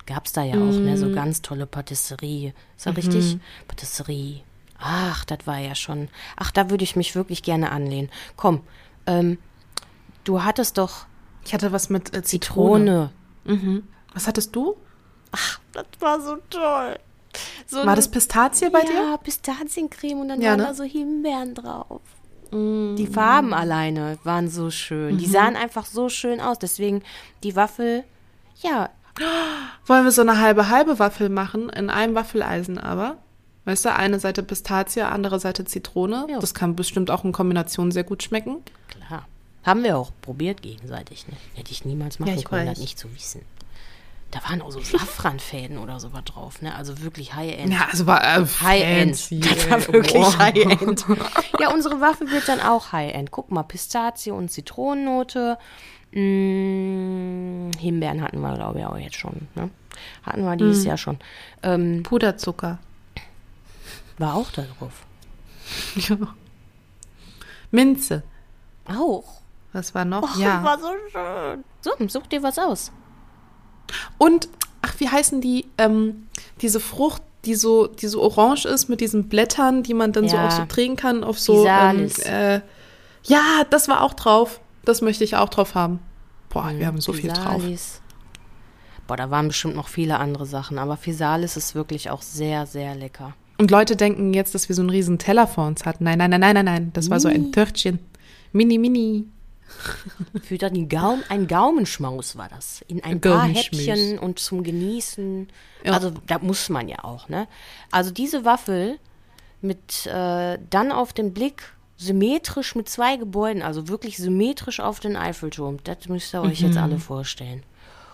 Gab's 0.06 0.32
da 0.34 0.44
ja 0.44 0.56
auch, 0.56 0.72
ne? 0.72 0.98
So 0.98 1.12
ganz 1.14 1.42
tolle 1.42 1.66
Patisserie. 1.66 2.54
Ist 2.78 2.86
ja 2.86 2.94
richtig? 2.94 3.38
Patisserie. 3.68 4.42
Ach, 4.80 5.26
das 5.26 5.40
war 5.46 5.58
ja 5.60 5.76
schon. 5.76 6.08
Ach, 6.38 6.52
da 6.52 6.70
würde 6.70 6.84
ich 6.86 6.96
mich 6.96 7.14
wirklich 7.16 7.44
gerne 7.44 7.72
anlehnen. 7.72 8.10
Komm, 8.38 8.62
ähm, 9.06 9.38
du 10.24 10.44
hattest 10.44 10.78
doch 10.78 11.06
Ich 11.46 11.54
hatte 11.54 11.72
was 11.74 11.90
mit 11.90 12.16
äh, 12.16 12.24
Zitrone. 12.24 13.12
Zitrone. 13.46 13.84
Was 14.14 14.28
hattest 14.28 14.56
du? 14.56 14.76
Ach, 15.32 15.60
das 15.74 15.86
war 16.00 16.22
so 16.22 16.38
toll. 16.50 16.98
So 17.66 17.86
War 17.86 17.96
das 17.96 18.10
Pistazie 18.10 18.70
bei 18.70 18.82
dir? 18.82 18.94
Ja, 18.94 19.18
Pistaziencreme 19.18 20.22
und 20.22 20.30
dann 20.30 20.42
Ja, 20.42 20.52
waren 20.52 20.60
ne? 20.60 20.66
da 20.68 20.74
so 20.74 20.84
Himbeeren 20.84 21.54
drauf. 21.54 22.02
Die 22.52 23.08
Farben 23.08 23.54
alleine 23.54 24.18
waren 24.24 24.50
so 24.50 24.70
schön. 24.70 25.18
Die 25.18 25.26
sahen 25.26 25.56
einfach 25.56 25.86
so 25.86 26.10
schön 26.10 26.42
aus. 26.42 26.60
Deswegen 26.60 27.04
die 27.44 27.56
Waffel, 27.56 28.04
ja, 28.62 28.90
Wollen 29.86 30.04
wir 30.04 30.12
so 30.12 30.22
eine 30.22 30.40
halbe 30.40 30.70
halbe 30.70 31.00
Waffel 31.00 31.30
machen, 31.30 31.70
in 31.70 31.90
einem 31.90 32.16
Waffeleisen 32.16 32.78
aber? 32.78 33.18
Weißt 33.66 33.86
du, 33.86 33.94
eine 33.94 34.20
Seite 34.20 34.44
Pistazie, 34.44 35.02
andere 35.02 35.40
Seite 35.40 35.66
Zitrone. 35.66 36.28
Ja. 36.30 36.40
Das 36.40 36.54
kann 36.54 36.76
bestimmt 36.76 37.12
auch 37.12 37.26
in 37.26 37.32
Kombination 37.32 37.92
sehr 37.92 38.04
gut 38.04 38.24
schmecken. 38.24 38.58
klar. 38.88 39.28
Haben 39.64 39.84
wir 39.84 39.98
auch 39.98 40.12
probiert 40.22 40.62
gegenseitig. 40.62 41.28
Ne? 41.28 41.34
Hätte 41.56 41.72
ich 41.72 41.84
niemals 41.84 42.20
machen 42.20 42.30
Ja, 42.30 42.38
ich 42.38 42.46
können, 42.46 42.68
das 42.68 42.80
nicht 42.80 42.98
zu 42.98 43.14
wissen. 43.14 43.42
Da 44.32 44.44
waren 44.44 44.62
auch 44.62 44.72
so 44.72 44.82
Safranfäden 44.82 45.78
oder 45.78 46.00
sowas 46.02 46.24
drauf, 46.26 46.62
ne? 46.62 46.76
Also 46.76 47.02
wirklich 47.02 47.34
High-End. 47.34 47.72
Ja, 47.74 47.88
also 47.90 48.06
war 48.08 48.22
äh, 48.24 48.46
High-End. 48.46 49.30
Das 49.32 49.70
war 49.70 49.88
wirklich 49.94 50.13
Boah. 50.13 50.38
High-End. 50.38 51.06
Ja, 51.60 51.74
unsere 51.74 52.02
Waffe 52.02 52.30
wird 52.30 52.48
dann 52.50 52.60
auch 52.60 52.92
High-End. 52.92 53.32
Guck 53.32 53.52
mal, 53.52 53.63
Pistazie 53.63 54.32
und 54.32 54.50
Zitronennote. 54.52 55.58
Mm, 56.12 57.72
Himbeeren 57.80 58.22
hatten 58.22 58.40
wir, 58.42 58.54
glaube 58.56 58.80
ich, 58.80 58.86
auch 58.86 58.98
jetzt 58.98 59.16
schon. 59.16 59.48
Ne? 59.56 59.70
Hatten 60.24 60.44
wir 60.44 60.56
dieses 60.58 60.82
Mhm. 60.82 60.88
Jahr 60.88 60.98
schon. 60.98 61.20
Ähm, 61.63 62.04
Puderzucker. 62.04 62.80
war 64.18 64.36
auch 64.36 64.52
da 64.52 64.63
drauf. 64.78 65.06
Ja. 65.96 66.18
Minze. 67.72 68.24
Auch. 68.86 69.42
Was 69.74 69.94
war 69.94 70.06
noch? 70.06 70.24
Och, 70.24 70.38
ja. 70.38 70.63
war 70.63 70.80
so 70.80 70.88
schön. 71.12 71.63
So, 71.82 71.92
such 72.08 72.28
dir 72.28 72.42
was 72.42 72.58
aus. 72.58 72.92
Und, 74.17 74.50
ach, 74.82 74.93
wie 75.00 75.10
heißen 75.10 75.41
die? 75.41 75.65
Ähm, 75.78 76.28
diese 76.62 76.80
Frucht, 76.80 77.21
die 77.45 77.56
so, 77.56 77.88
die 77.88 78.08
so 78.08 78.21
orange 78.21 78.65
ist 78.65 78.89
mit 78.89 79.00
diesen 79.02 79.30
Blättern, 79.30 79.84
die 79.84 79.93
man 79.93 80.12
dann 80.12 80.28
so 80.28 80.36
Ja. 80.36 80.47
auch 80.47 80.52
so 80.52 80.63
drehen 80.67 80.95
kann 80.95 81.23
auf 81.23 81.39
so. 81.39 81.65
Ähm, 81.67 82.10
äh, 82.26 82.62
ja, 83.23 83.63
das 83.69 83.88
war 83.88 84.02
auch 84.02 84.13
drauf. 84.13 84.60
Das 84.86 85.02
möchte 85.02 85.23
ich 85.23 85.36
auch 85.36 85.50
drauf 85.50 85.76
haben. 85.76 86.00
Boah, 86.50 86.71
wir 86.76 86.88
haben 86.88 87.02
so 87.02 87.13
viel 87.13 87.32
drauf. 87.32 87.62
Boah, 89.06 89.17
da 89.17 89.30
waren 89.32 89.47
bestimmt 89.47 89.76
noch 89.76 89.88
viele 89.88 90.17
andere 90.19 90.45
Sachen, 90.45 90.78
aber 90.78 90.97
Physalis 90.97 91.56
ist 91.56 91.76
wirklich 91.76 92.10
auch 92.10 92.21
sehr, 92.21 92.65
sehr 92.65 92.95
lecker. 92.95 93.34
Und 93.58 93.71
Leute 93.71 93.95
denken 93.95 94.34
jetzt, 94.34 94.54
dass 94.54 94.69
wir 94.69 94.76
so 94.76 94.82
einen 94.82 94.89
riesen 94.89 95.17
Teller 95.17 95.47
vor 95.47 95.65
uns 95.65 95.86
hatten. 95.86 96.04
Nein, 96.04 96.17
nein, 96.19 96.30
nein, 96.30 96.41
nein, 96.41 96.54
nein, 96.56 96.65
nein. 96.65 96.91
Das 96.93 97.10
war 97.10 97.19
so 97.19 97.28
ein 97.28 97.52
Törtchen. 97.52 98.00
Mini, 98.52 98.78
mini. 98.78 99.26
Für 100.44 100.58
dann 100.58 100.90
Gaum, 100.90 101.24
ein 101.30 101.48
Gaumenschmaus 101.48 102.38
war 102.38 102.50
das. 102.50 102.82
In 102.88 103.04
ein 103.04 103.20
paar. 103.22 103.46
Häppchen 103.48 104.18
und 104.18 104.40
zum 104.40 104.64
Genießen. 104.64 105.48
Ja. 105.84 105.94
Also 105.94 106.12
da 106.26 106.40
muss 106.40 106.70
man 106.70 106.88
ja 106.88 107.04
auch, 107.04 107.30
ne? 107.30 107.48
Also 107.92 108.12
diese 108.12 108.46
Waffel 108.46 108.98
mit 109.62 110.06
äh, 110.06 110.58
dann 110.70 110.92
auf 110.92 111.14
den 111.14 111.34
Blick 111.34 111.64
symmetrisch 111.98 112.76
mit 112.76 112.88
zwei 112.90 113.18
Gebäuden, 113.18 113.62
also 113.64 113.88
wirklich 113.88 114.18
symmetrisch 114.18 114.80
auf 114.80 115.00
den 115.00 115.16
Eiffelturm. 115.16 115.78
Das 115.84 116.08
müsst 116.08 116.34
ihr 116.34 116.42
euch 116.42 116.62
Mhm. 116.62 116.68
jetzt 116.68 116.78
alle 116.78 117.00
vorstellen. 117.00 117.64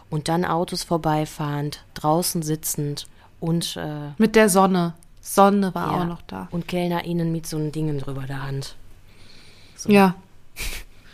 Und 0.09 0.27
dann 0.29 0.45
Autos 0.45 0.83
vorbeifahrend, 0.83 1.83
draußen 1.95 2.43
sitzend 2.43 3.07
und 3.39 3.75
äh, 3.77 4.11
Mit 4.17 4.35
der 4.35 4.47
Sonne. 4.49 4.93
Sonne 5.21 5.73
war 5.75 5.91
ja, 5.91 6.01
auch 6.01 6.05
noch 6.07 6.21
da. 6.23 6.47
Und 6.51 6.67
KellnerInnen 6.67 7.31
mit 7.31 7.45
so 7.47 7.57
einem 7.57 7.71
Dingen 7.71 7.97
drüber 7.99 8.23
der 8.23 8.43
Hand. 8.43 8.75
Ja. 9.87 10.15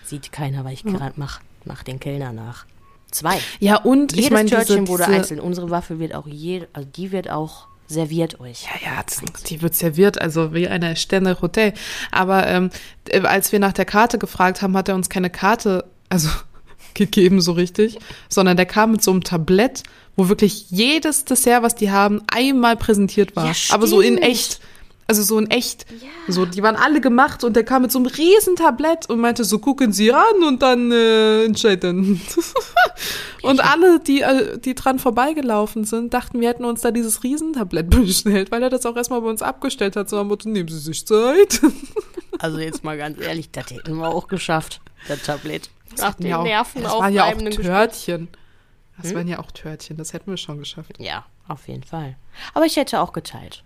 Sieht 0.09 0.31
keiner, 0.31 0.65
weil 0.65 0.73
ich 0.73 0.83
gerade 0.83 1.13
mach, 1.17 1.39
mach 1.65 1.83
den 1.83 1.99
Kellner 1.99 2.33
nach. 2.33 2.65
Zwei. 3.11 3.39
Ja, 3.59 3.77
und 3.77 4.13
Jedes 4.13 4.25
ich 4.25 4.31
meine, 4.31 4.49
Törtchen 4.49 4.87
wurde 4.87 5.05
einzeln. 5.05 5.39
Unsere 5.39 5.69
Waffel 5.69 5.99
wird 5.99 6.15
auch 6.15 6.25
je, 6.25 6.65
also 6.73 6.89
die 6.95 7.11
wird 7.11 7.29
auch 7.29 7.67
serviert 7.87 8.39
euch. 8.39 8.63
Ja, 8.63 8.97
ja, 8.97 9.03
die 9.47 9.61
wird 9.61 9.75
serviert, 9.75 10.19
also 10.19 10.51
wie 10.53 10.67
eine 10.67 10.95
Sterne 10.95 11.39
Hotel. 11.41 11.73
Aber 12.11 12.47
ähm, 12.47 12.71
äh, 13.07 13.21
als 13.21 13.51
wir 13.51 13.59
nach 13.59 13.73
der 13.73 13.85
Karte 13.85 14.17
gefragt 14.17 14.63
haben, 14.63 14.75
hat 14.75 14.89
er 14.89 14.95
uns 14.95 15.09
keine 15.09 15.29
Karte, 15.29 15.85
also 16.09 16.29
gegeben 16.95 17.39
so 17.39 17.51
richtig, 17.51 17.99
sondern 18.29 18.57
der 18.57 18.65
kam 18.65 18.93
mit 18.93 19.03
so 19.03 19.11
einem 19.11 19.23
Tablett, 19.23 19.83
wo 20.15 20.27
wirklich 20.27 20.71
jedes 20.71 21.25
Dessert, 21.25 21.61
was 21.61 21.75
die 21.75 21.91
haben, 21.91 22.23
einmal 22.33 22.77
präsentiert 22.77 23.35
war. 23.35 23.45
Ja, 23.45 23.53
Aber 23.69 23.85
so 23.85 24.01
in 24.01 24.17
echt. 24.17 24.59
Also 25.09 25.23
so 25.23 25.39
in 25.39 25.49
echt. 25.49 25.87
So, 26.27 26.45
die 26.45 26.61
waren 26.61 26.75
alle 26.75 27.01
gemacht 27.01 27.43
und 27.43 27.55
der 27.55 27.63
kam 27.63 27.81
mit 27.81 27.91
so 27.91 27.97
einem 27.97 28.05
riesen 28.05 28.55
Tablett 28.55 29.09
und 29.09 29.19
meinte 29.19 29.43
so, 29.43 29.57
gucken 29.57 29.91
Sie 29.91 30.09
ran 30.09 30.43
und 30.45 30.61
dann 30.61 30.91
äh, 30.91 31.45
entscheiden. 31.45 32.21
und 33.41 33.59
alle, 33.59 33.99
die, 34.01 34.21
äh, 34.21 34.59
die 34.59 34.75
dran 34.75 34.99
vorbeigelaufen 34.99 35.83
sind, 35.83 36.13
dachten, 36.13 36.39
wir 36.41 36.49
hätten 36.49 36.63
uns 36.63 36.81
da 36.81 36.91
dieses 36.91 37.23
Riesentablett 37.23 37.89
bestellt, 38.05 38.51
weil 38.51 38.61
er 38.61 38.69
das 38.69 38.85
auch 38.85 38.95
erstmal 38.95 39.21
bei 39.21 39.29
uns 39.29 39.41
abgestellt 39.41 39.95
hat, 39.95 40.11
so 40.11 40.19
am 40.19 40.27
Motto, 40.27 40.47
nehmen 40.47 40.69
Sie 40.69 40.77
sich 40.77 41.05
Zeit. 41.07 41.59
Also 42.41 42.57
jetzt 42.59 42.85
mal 42.85 42.97
ganz 42.97 43.19
ehrlich, 43.19 43.51
das 43.51 43.69
hätten 43.69 43.97
wir 43.97 44.07
auch 44.07 44.29
geschafft, 44.29 44.79
das 45.09 45.23
Tablett. 45.23 45.69
Nach 45.97 46.13
den 46.13 46.27
ja 46.27 46.37
auch, 46.37 46.43
Nerven 46.45 46.83
das 46.83 46.93
waren 46.93 47.13
ja 47.13 47.25
auch. 47.25 47.33
Törtchen. 47.37 48.29
Das 49.01 49.13
waren 49.13 49.27
ja 49.27 49.39
auch 49.39 49.51
Törtchen, 49.51 49.97
das 49.97 50.13
hätten 50.13 50.31
wir 50.31 50.37
schon 50.37 50.57
geschafft. 50.57 50.93
Ja, 50.99 51.25
auf 51.49 51.67
jeden 51.67 51.83
Fall. 51.83 52.15
Aber 52.53 52.65
ich 52.65 52.77
hätte 52.77 53.01
auch 53.01 53.11
geteilt. 53.11 53.65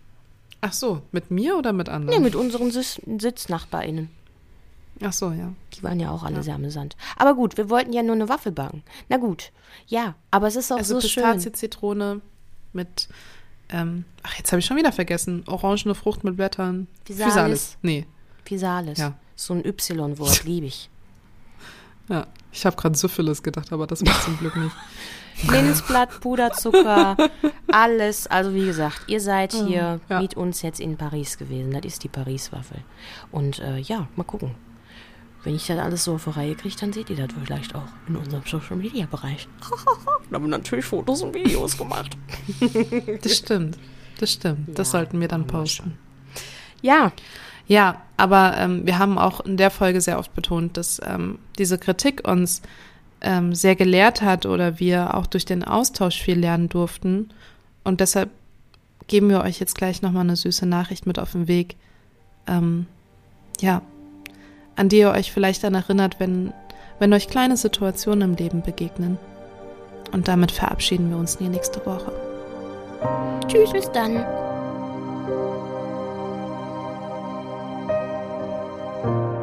Ach 0.66 0.72
so, 0.74 1.02
mit 1.12 1.30
mir 1.30 1.58
oder 1.58 1.74
mit 1.74 1.88
Nee, 1.88 1.94
anderen? 1.94 2.24
mit 2.24 2.36
unseren 2.36 2.72
Sis 2.72 3.02
SitznachbarInnen. 3.20 4.10
Ach 5.04 5.12
so, 5.12 5.32
ja. 5.32 5.52
Die 5.74 5.84
waren 5.84 6.00
ja 6.00 6.10
auch 6.12 6.24
alle 6.24 6.42
sehr 6.44 6.56
amüsant. 6.56 6.96
Aber 7.18 7.34
gut, 7.36 7.58
wir 7.58 7.70
wollten 7.70 7.92
ja 7.92 8.02
nur 8.04 8.16
eine 8.16 8.30
Waffel 8.30 8.52
backen. 8.54 8.84
Na 9.10 9.18
gut, 9.18 9.52
ja, 9.88 10.16
aber 10.32 10.48
es 10.48 10.56
ist 10.56 10.72
auch 10.72 10.78
Also 10.78 11.00
so 11.00 11.06
Pistazie, 11.08 11.44
schön. 11.44 11.54
Zitrone 11.54 12.22
mit, 12.72 13.10
ähm, 13.70 14.06
ach, 14.22 14.36
jetzt 14.38 14.52
habe 14.54 14.60
ich 14.60 14.66
schon 14.66 14.78
wieder 14.78 14.92
vergessen. 14.94 15.44
Orangene 15.48 15.96
Frucht 15.96 16.24
mit 16.24 16.38
Blättern. 16.38 16.88
Physalis. 17.06 17.78
Nee, 17.82 18.06
Pisalis. 18.46 19.00
Ja. 19.00 19.16
So 19.36 19.54
ein 19.56 19.66
Y-Wort, 19.66 20.44
liebe 20.46 20.68
ich. 20.68 20.90
ja. 22.10 22.28
Ich 22.56 22.66
habe 22.68 22.76
gerade 22.78 22.96
Syphilis 22.96 23.42
gedacht, 23.44 23.74
aber 23.74 23.88
das 23.88 24.06
war 24.06 24.22
zum 24.22 24.38
Glück 24.38 24.56
nicht. 24.56 24.76
Minzblatt, 25.52 26.22
Puderzucker, 26.22 27.18
alles. 27.72 28.28
Also 28.28 28.54
wie 28.54 28.66
gesagt, 28.66 29.04
ihr 29.08 29.20
seid 29.20 29.54
hier 29.54 30.00
ja. 30.10 30.22
mit 30.22 30.36
uns 30.36 30.62
jetzt 30.62 30.80
in 30.80 30.98
Paris 30.98 31.38
gewesen. 31.38 31.72
Das 31.72 31.84
ist 31.84 32.04
die 32.04 32.10
Paris-Waffel. 32.10 32.78
Und 33.32 33.60
äh, 33.60 33.78
ja, 33.80 34.08
mal 34.16 34.24
gucken. 34.24 34.56
Wenn 35.44 35.56
ich 35.56 35.68
das 35.68 35.78
alles 35.78 36.06
so 36.06 36.16
auf 36.16 36.24
die 36.24 36.30
Reihe 36.30 36.56
kriege, 36.56 36.76
dann 36.80 36.94
seht 36.94 37.10
ihr 37.10 37.18
das 37.18 37.28
vielleicht 37.44 37.76
auch 37.76 37.88
in 38.08 38.16
unserem 38.16 38.44
Social-Media-Bereich. 38.46 39.50
da 40.30 40.36
haben 40.36 40.44
wir 40.46 40.50
natürlich 40.50 40.86
Fotos 40.86 41.22
und 41.22 41.34
Videos 41.34 41.78
gemacht. 41.78 42.18
Das 43.22 43.38
stimmt. 43.38 43.78
Das 44.20 44.32
stimmt. 44.32 44.80
Das 44.80 44.88
Ja, 44.88 45.00
sollten 45.00 45.20
wir 45.20 45.28
dann 45.28 45.48
posten. 45.48 45.98
Ja, 46.82 47.12
Ja, 47.68 48.02
aber 48.16 48.56
ähm, 48.58 48.86
wir 48.86 49.00
haben 49.00 49.18
auch 49.18 49.42
in 49.42 49.58
der 49.58 49.72
Folge 49.72 50.00
sehr 50.00 50.20
oft 50.20 50.34
betont, 50.34 50.78
dass 50.78 51.02
ähm, 51.06 51.40
diese 51.58 51.78
Kritik 51.78 52.28
uns 52.28 52.62
ähm, 53.24 53.56
sehr 53.56 53.76
gelehrt 53.76 54.22
hat 54.22 54.46
oder 54.46 54.80
wir 54.80 55.16
auch 55.16 55.26
durch 55.26 55.46
den 55.46 55.64
Austausch 55.64 56.22
viel 56.22 56.38
lernen 56.38 56.70
durften. 56.70 57.30
Und 57.84 58.02
deshalb 58.02 58.30
geben 59.08 59.30
wir 59.30 59.42
euch 59.42 59.60
jetzt 59.60 59.76
gleich 59.76 60.02
nochmal 60.02 60.24
eine 60.24 60.36
süße 60.36 60.66
Nachricht 60.66 61.06
mit 61.06 61.20
auf 61.20 61.32
den 61.32 61.48
Weg. 61.48 61.76
Ähm, 62.48 62.86
ja, 63.62 63.82
an 64.76 64.90
die 64.90 65.00
ihr 65.00 65.12
euch 65.12 65.32
vielleicht 65.32 65.64
dann 65.64 65.76
erinnert, 65.76 66.20
wenn, 66.20 66.54
wenn 67.00 67.14
euch 67.14 67.28
kleine 67.28 67.58
Situationen 67.58 68.32
im 68.32 68.36
Leben 68.36 68.62
begegnen. 68.62 69.18
Und 70.12 70.28
damit 70.28 70.52
verabschieden 70.52 71.10
wir 71.10 71.18
uns 71.18 71.36
in 71.36 71.46
die 71.46 71.52
nächste 71.52 71.84
Woche. 71.86 72.12
Tschüss, 73.48 73.72
bis 73.72 73.92
dann. 73.92 74.26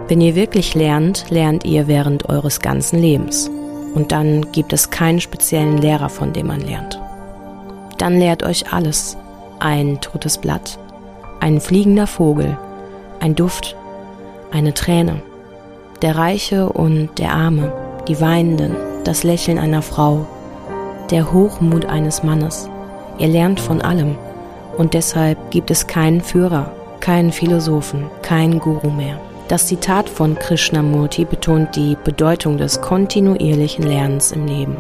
Wenn 0.08 0.20
ihr 0.20 0.34
wirklich 0.34 0.74
lernt, 0.74 1.30
lernt 1.30 1.64
ihr 1.64 1.86
während 1.86 2.28
eures 2.28 2.60
ganzen 2.60 2.98
Lebens. 2.98 3.50
Und 3.94 4.12
dann 4.12 4.52
gibt 4.52 4.72
es 4.72 4.90
keinen 4.90 5.20
speziellen 5.20 5.78
Lehrer, 5.78 6.08
von 6.08 6.32
dem 6.32 6.46
man 6.46 6.60
lernt. 6.60 7.00
Dann 7.98 8.18
lehrt 8.18 8.42
euch 8.42 8.72
alles. 8.72 9.16
Ein 9.58 10.00
totes 10.00 10.38
Blatt, 10.38 10.78
ein 11.40 11.60
fliegender 11.60 12.06
Vogel, 12.06 12.56
ein 13.20 13.34
Duft, 13.34 13.76
eine 14.50 14.72
Träne, 14.72 15.22
der 16.00 16.16
Reiche 16.16 16.70
und 16.70 17.10
der 17.18 17.32
Arme, 17.32 17.72
die 18.08 18.20
Weinenden, 18.20 18.74
das 19.04 19.22
Lächeln 19.22 19.58
einer 19.58 19.82
Frau, 19.82 20.26
der 21.10 21.30
Hochmut 21.32 21.84
eines 21.84 22.22
Mannes. 22.22 22.70
Ihr 23.18 23.28
lernt 23.28 23.60
von 23.60 23.82
allem 23.82 24.16
und 24.78 24.94
deshalb 24.94 25.50
gibt 25.50 25.70
es 25.70 25.86
keinen 25.86 26.22
Führer, 26.22 26.72
keinen 27.00 27.32
Philosophen, 27.32 28.06
keinen 28.22 28.60
Guru 28.60 28.90
mehr. 28.90 29.20
Das 29.50 29.66
Zitat 29.66 30.08
von 30.08 30.36
Krishnamurti 30.36 31.24
betont 31.24 31.74
die 31.74 31.96
Bedeutung 32.04 32.56
des 32.56 32.80
kontinuierlichen 32.80 33.84
Lernens 33.84 34.30
im 34.30 34.46
Leben. 34.46 34.76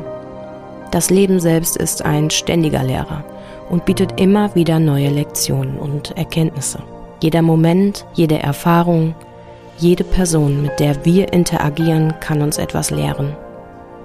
Das 0.92 1.10
Leben 1.10 1.40
selbst 1.40 1.76
ist 1.76 2.04
ein 2.04 2.30
ständiger 2.30 2.84
Lehrer 2.84 3.24
und 3.68 3.84
bietet 3.84 4.20
immer 4.20 4.54
wieder 4.54 4.78
neue 4.78 5.08
Lektionen 5.08 5.76
und 5.76 6.16
Erkenntnisse. 6.16 6.78
Jeder 7.20 7.42
Moment, 7.42 8.06
jede 8.14 8.38
Erfahrung, 8.38 9.16
jede 9.78 10.04
Person, 10.04 10.62
mit 10.62 10.78
der 10.78 11.04
wir 11.04 11.32
interagieren, 11.32 12.14
kann 12.20 12.40
uns 12.40 12.56
etwas 12.56 12.92
lehren. 12.92 13.34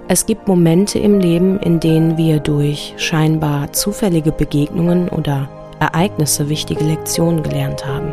Es 0.08 0.26
gibt 0.26 0.48
Momente 0.48 0.98
im 0.98 1.20
Leben, 1.20 1.60
in 1.60 1.78
denen 1.78 2.16
wir 2.16 2.40
durch 2.40 2.92
scheinbar 2.96 3.72
zufällige 3.72 4.32
Begegnungen 4.32 5.10
oder 5.10 5.48
Ereignisse 5.78 6.48
wichtige 6.48 6.82
Lektionen 6.82 7.44
gelernt 7.44 7.86
haben. 7.86 8.12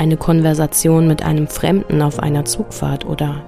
Eine 0.00 0.16
Konversation 0.16 1.06
mit 1.08 1.22
einem 1.22 1.46
Fremden 1.46 2.00
auf 2.00 2.20
einer 2.20 2.46
Zugfahrt 2.46 3.04
oder 3.04 3.42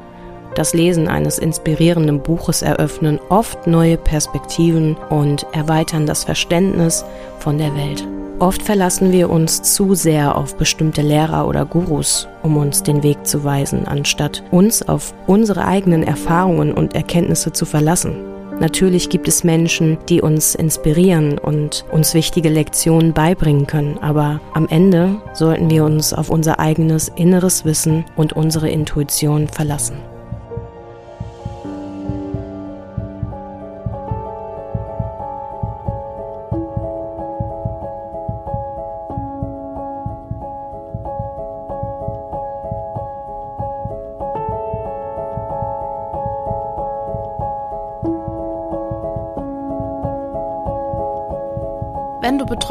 das 0.54 0.74
Lesen 0.74 1.08
eines 1.08 1.38
inspirierenden 1.38 2.20
Buches 2.22 2.60
eröffnen 2.60 3.18
oft 3.30 3.66
neue 3.66 3.96
Perspektiven 3.96 4.94
und 5.08 5.46
erweitern 5.54 6.04
das 6.04 6.24
Verständnis 6.24 7.06
von 7.38 7.56
der 7.56 7.74
Welt. 7.74 8.06
Oft 8.38 8.60
verlassen 8.60 9.12
wir 9.12 9.30
uns 9.30 9.62
zu 9.62 9.94
sehr 9.94 10.36
auf 10.36 10.58
bestimmte 10.58 11.00
Lehrer 11.00 11.48
oder 11.48 11.64
Gurus, 11.64 12.28
um 12.42 12.58
uns 12.58 12.82
den 12.82 13.02
Weg 13.02 13.26
zu 13.26 13.44
weisen, 13.44 13.88
anstatt 13.88 14.42
uns 14.50 14.86
auf 14.86 15.14
unsere 15.26 15.64
eigenen 15.64 16.02
Erfahrungen 16.02 16.74
und 16.74 16.94
Erkenntnisse 16.94 17.54
zu 17.54 17.64
verlassen. 17.64 18.14
Natürlich 18.62 19.08
gibt 19.08 19.26
es 19.26 19.42
Menschen, 19.42 19.98
die 20.08 20.22
uns 20.22 20.54
inspirieren 20.54 21.36
und 21.36 21.84
uns 21.90 22.14
wichtige 22.14 22.48
Lektionen 22.48 23.12
beibringen 23.12 23.66
können, 23.66 23.98
aber 24.00 24.40
am 24.54 24.68
Ende 24.68 25.20
sollten 25.32 25.68
wir 25.68 25.84
uns 25.84 26.12
auf 26.12 26.30
unser 26.30 26.60
eigenes 26.60 27.08
inneres 27.08 27.64
Wissen 27.64 28.04
und 28.14 28.34
unsere 28.34 28.70
Intuition 28.70 29.48
verlassen. 29.48 30.11